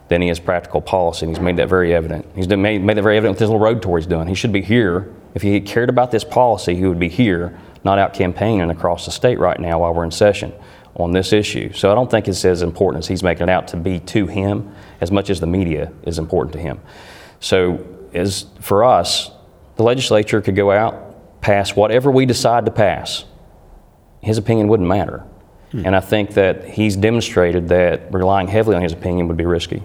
than 0.08 0.20
he 0.20 0.28
is 0.28 0.40
practical 0.40 0.80
policy, 0.80 1.26
and 1.26 1.34
he's 1.34 1.42
made 1.42 1.56
that 1.56 1.68
very 1.68 1.94
evident. 1.94 2.26
He's 2.34 2.48
made, 2.48 2.82
made 2.82 2.96
that 2.96 3.02
very 3.02 3.16
evident 3.16 3.34
with 3.34 3.40
his 3.40 3.48
little 3.48 3.64
road 3.64 3.80
tour 3.80 3.98
he's 3.98 4.06
doing. 4.06 4.26
He 4.26 4.34
should 4.34 4.52
be 4.52 4.60
here. 4.60 5.12
If 5.34 5.42
he 5.42 5.60
cared 5.60 5.88
about 5.88 6.10
this 6.10 6.24
policy, 6.24 6.74
he 6.74 6.84
would 6.84 6.98
be 6.98 7.08
here, 7.08 7.58
not 7.84 7.98
out 7.98 8.12
campaigning 8.12 8.70
across 8.70 9.06
the 9.06 9.10
state 9.10 9.38
right 9.38 9.58
now 9.58 9.80
while 9.80 9.94
we're 9.94 10.04
in 10.04 10.10
session 10.10 10.52
on 10.96 11.12
this 11.12 11.32
issue. 11.32 11.72
So 11.72 11.90
I 11.90 11.94
don't 11.94 12.10
think 12.10 12.28
it's 12.28 12.44
as 12.44 12.62
important 12.62 13.04
as 13.04 13.08
he's 13.08 13.22
making 13.22 13.44
it 13.44 13.48
out 13.48 13.68
to 13.68 13.76
be 13.76 14.00
to 14.00 14.26
him 14.26 14.74
as 15.00 15.10
much 15.10 15.30
as 15.30 15.40
the 15.40 15.46
media 15.46 15.92
is 16.02 16.18
important 16.18 16.52
to 16.54 16.58
him. 16.58 16.80
So 17.40 17.86
as 18.12 18.46
for 18.60 18.84
us, 18.84 19.30
the 19.76 19.82
legislature 19.82 20.40
could 20.42 20.56
go 20.56 20.70
out, 20.70 21.40
pass 21.40 21.74
whatever 21.74 22.10
we 22.10 22.26
decide 22.26 22.66
to 22.66 22.70
pass. 22.70 23.24
His 24.20 24.36
opinion 24.36 24.68
wouldn't 24.68 24.88
matter. 24.88 25.24
Hmm. 25.72 25.86
And 25.86 25.96
I 25.96 26.00
think 26.00 26.34
that 26.34 26.64
he's 26.64 26.96
demonstrated 26.96 27.68
that 27.68 28.12
relying 28.12 28.46
heavily 28.46 28.76
on 28.76 28.82
his 28.82 28.92
opinion 28.92 29.26
would 29.28 29.36
be 29.36 29.46
risky. 29.46 29.82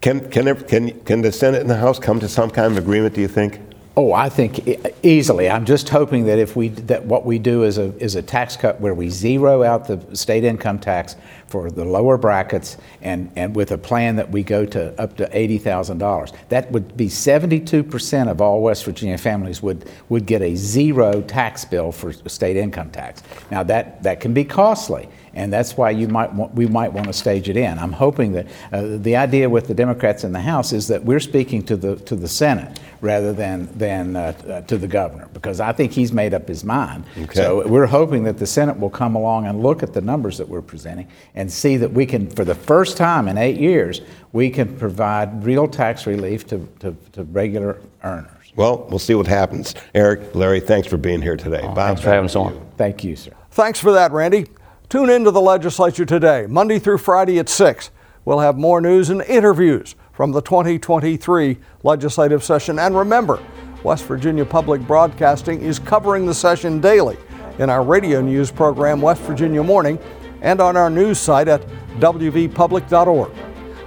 Can, 0.00 0.30
can, 0.30 0.54
can, 0.64 1.00
can 1.00 1.22
the 1.22 1.32
Senate 1.32 1.60
and 1.60 1.68
the 1.68 1.76
House 1.76 1.98
come 1.98 2.20
to 2.20 2.28
some 2.28 2.50
kind 2.50 2.70
of 2.70 2.78
agreement, 2.78 3.14
do 3.14 3.20
you 3.20 3.28
think? 3.28 3.60
Oh, 3.96 4.12
I 4.12 4.28
think 4.28 4.60
easily. 5.02 5.50
I'm 5.50 5.64
just 5.64 5.88
hoping 5.88 6.26
that 6.26 6.38
if 6.38 6.54
we 6.54 6.68
that 6.68 7.04
what 7.04 7.26
we 7.26 7.40
do 7.40 7.64
is 7.64 7.78
a 7.78 7.92
is 7.96 8.14
a 8.14 8.22
tax 8.22 8.56
cut 8.56 8.80
where 8.80 8.94
we 8.94 9.08
zero 9.08 9.64
out 9.64 9.88
the 9.88 10.14
state 10.14 10.44
income 10.44 10.78
tax 10.78 11.16
for 11.48 11.70
the 11.70 11.84
lower 11.84 12.16
brackets 12.16 12.76
and, 13.02 13.30
and 13.34 13.56
with 13.56 13.72
a 13.72 13.78
plan 13.78 14.16
that 14.16 14.30
we 14.30 14.42
go 14.42 14.64
to 14.66 14.98
up 15.00 15.16
to 15.16 15.26
$80,000. 15.28 16.34
That 16.50 16.70
would 16.70 16.96
be 16.96 17.08
72% 17.08 18.30
of 18.30 18.40
all 18.40 18.62
West 18.62 18.84
Virginia 18.84 19.18
families 19.18 19.62
would, 19.62 19.90
would 20.08 20.26
get 20.26 20.42
a 20.42 20.54
zero 20.54 21.22
tax 21.22 21.64
bill 21.64 21.90
for 21.90 22.12
state 22.12 22.56
income 22.56 22.90
tax. 22.90 23.22
Now 23.50 23.62
that, 23.64 24.02
that 24.02 24.20
can 24.20 24.34
be 24.34 24.44
costly 24.44 25.08
and 25.38 25.52
that's 25.52 25.76
why 25.76 25.90
you 25.90 26.08
might 26.08 26.32
want, 26.34 26.52
we 26.54 26.66
might 26.66 26.92
want 26.92 27.06
to 27.06 27.12
stage 27.12 27.48
it 27.48 27.56
in. 27.56 27.78
I'm 27.78 27.92
hoping 27.92 28.32
that 28.32 28.46
uh, 28.72 28.96
the 28.98 29.14
idea 29.14 29.48
with 29.48 29.68
the 29.68 29.74
Democrats 29.74 30.24
in 30.24 30.32
the 30.32 30.40
House 30.40 30.72
is 30.72 30.88
that 30.88 31.04
we're 31.04 31.20
speaking 31.20 31.62
to 31.66 31.76
the 31.76 31.94
to 31.96 32.16
the 32.16 32.26
Senate 32.26 32.80
rather 33.00 33.32
than 33.32 33.68
than 33.78 34.16
uh, 34.16 34.32
uh, 34.48 34.60
to 34.62 34.76
the 34.76 34.88
governor 34.88 35.28
because 35.32 35.60
I 35.60 35.72
think 35.72 35.92
he's 35.92 36.12
made 36.12 36.34
up 36.34 36.48
his 36.48 36.64
mind. 36.64 37.04
Okay. 37.16 37.34
So 37.34 37.66
we're 37.68 37.86
hoping 37.86 38.24
that 38.24 38.38
the 38.38 38.46
Senate 38.46 38.80
will 38.80 38.90
come 38.90 39.14
along 39.14 39.46
and 39.46 39.62
look 39.62 39.84
at 39.84 39.92
the 39.92 40.00
numbers 40.00 40.38
that 40.38 40.48
we're 40.48 40.60
presenting 40.60 41.06
and 41.38 41.50
see 41.50 41.76
that 41.76 41.92
we 41.92 42.04
can, 42.04 42.28
for 42.28 42.44
the 42.44 42.54
first 42.54 42.96
time 42.96 43.28
in 43.28 43.38
eight 43.38 43.58
years, 43.58 44.00
we 44.32 44.50
can 44.50 44.76
provide 44.76 45.44
real 45.44 45.68
tax 45.68 46.04
relief 46.04 46.44
to, 46.48 46.68
to, 46.80 46.96
to 47.12 47.22
regular 47.22 47.80
earners. 48.02 48.52
Well, 48.56 48.88
we'll 48.90 48.98
see 48.98 49.14
what 49.14 49.28
happens. 49.28 49.72
Eric, 49.94 50.34
Larry, 50.34 50.58
thanks 50.58 50.88
for 50.88 50.96
being 50.96 51.22
here 51.22 51.36
today. 51.36 51.60
Oh, 51.62 51.72
thanks 51.76 52.00
for 52.00 52.08
having 52.08 52.24
us 52.24 52.34
on. 52.34 52.60
Thank 52.76 53.04
you, 53.04 53.14
sir. 53.14 53.30
Thanks 53.52 53.78
for 53.78 53.92
that, 53.92 54.10
Randy. 54.10 54.46
Tune 54.88 55.10
into 55.10 55.30
the 55.30 55.40
legislature 55.40 56.04
today, 56.04 56.46
Monday 56.48 56.80
through 56.80 56.98
Friday 56.98 57.38
at 57.38 57.48
6. 57.48 57.92
We'll 58.24 58.40
have 58.40 58.58
more 58.58 58.80
news 58.80 59.08
and 59.08 59.22
interviews 59.22 59.94
from 60.12 60.32
the 60.32 60.42
2023 60.42 61.56
legislative 61.84 62.42
session. 62.42 62.80
And 62.80 62.96
remember, 62.96 63.40
West 63.84 64.06
Virginia 64.06 64.44
Public 64.44 64.80
Broadcasting 64.88 65.60
is 65.60 65.78
covering 65.78 66.26
the 66.26 66.34
session 66.34 66.80
daily 66.80 67.16
in 67.60 67.70
our 67.70 67.84
radio 67.84 68.20
news 68.20 68.50
program, 68.50 69.00
West 69.00 69.20
Virginia 69.22 69.62
Morning, 69.62 70.00
and 70.40 70.60
on 70.60 70.76
our 70.76 70.90
news 70.90 71.18
site 71.18 71.48
at 71.48 71.66
wvpublic.org. 71.98 73.32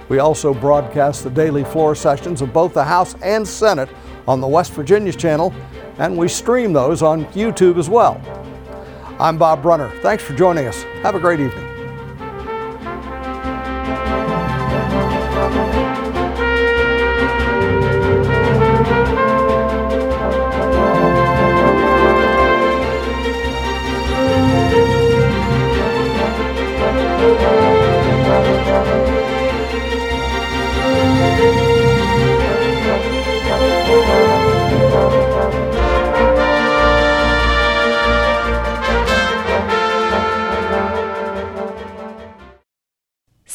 We 0.08 0.18
also 0.18 0.52
broadcast 0.52 1.24
the 1.24 1.30
daily 1.30 1.64
floor 1.64 1.94
sessions 1.94 2.42
of 2.42 2.52
both 2.52 2.74
the 2.74 2.84
House 2.84 3.14
and 3.22 3.46
Senate 3.46 3.88
on 4.28 4.40
the 4.40 4.48
West 4.48 4.72
Virginia 4.72 5.12
channel, 5.12 5.54
and 5.98 6.16
we 6.16 6.28
stream 6.28 6.72
those 6.72 7.02
on 7.02 7.24
YouTube 7.26 7.78
as 7.78 7.88
well. 7.88 8.20
I'm 9.18 9.38
Bob 9.38 9.62
Brunner. 9.62 9.90
Thanks 10.00 10.22
for 10.22 10.34
joining 10.34 10.66
us. 10.66 10.82
Have 11.02 11.14
a 11.14 11.20
great 11.20 11.40
evening. 11.40 11.71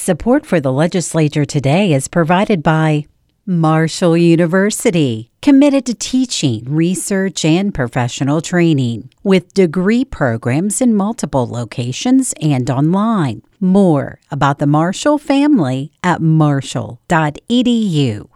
Support 0.08 0.46
for 0.46 0.62
the 0.62 0.72
legislature 0.72 1.44
today 1.44 1.92
is 1.92 2.08
provided 2.08 2.64
by 2.64 3.08
Marshall 3.46 4.16
University, 4.16 5.30
committed 5.42 5.86
to 5.86 5.96
teaching, 5.96 6.64
research, 6.64 7.44
and 7.44 7.74
professional 7.74 8.40
training, 8.40 9.10
with 9.22 9.54
degree 9.54 10.06
programs 10.06 10.80
in 10.80 10.96
multiple 10.96 11.46
locations 11.46 12.34
and 12.42 12.70
online. 12.70 13.42
More 13.60 14.22
about 14.32 14.60
the 14.60 14.66
Marshall 14.66 15.18
family 15.18 15.92
at 16.02 16.22
marshall.edu. 16.22 18.30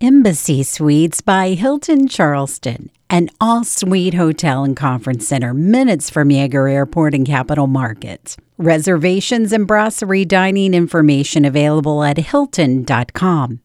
Embassy 0.00 0.64
Suites 0.64 1.20
by 1.20 1.50
Hilton 1.50 2.08
Charleston, 2.08 2.90
an 3.10 3.30
all 3.40 3.64
suite 3.64 4.14
hotel 4.14 4.64
and 4.64 4.76
conference 4.76 5.26
center 5.26 5.54
minutes 5.54 6.10
from 6.10 6.28
Yeager 6.28 6.70
Airport 6.70 7.14
and 7.14 7.26
Capitol 7.26 7.66
Market. 7.66 8.36
Reservations 8.58 9.52
and 9.52 9.66
brasserie 9.66 10.24
dining 10.24 10.74
information 10.74 11.44
available 11.44 12.02
at 12.02 12.18
Hilton.com. 12.18 13.60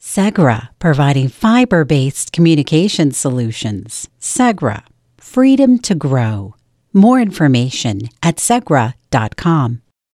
Segra, 0.00 0.68
providing 0.78 1.28
fiber 1.28 1.84
based 1.84 2.32
communication 2.32 3.12
solutions. 3.12 4.08
Segra, 4.20 4.84
freedom 5.16 5.78
to 5.78 5.94
grow. 5.94 6.56
More 6.92 7.20
information 7.20 8.08
at 8.22 8.36
Segra.com. 8.36 9.82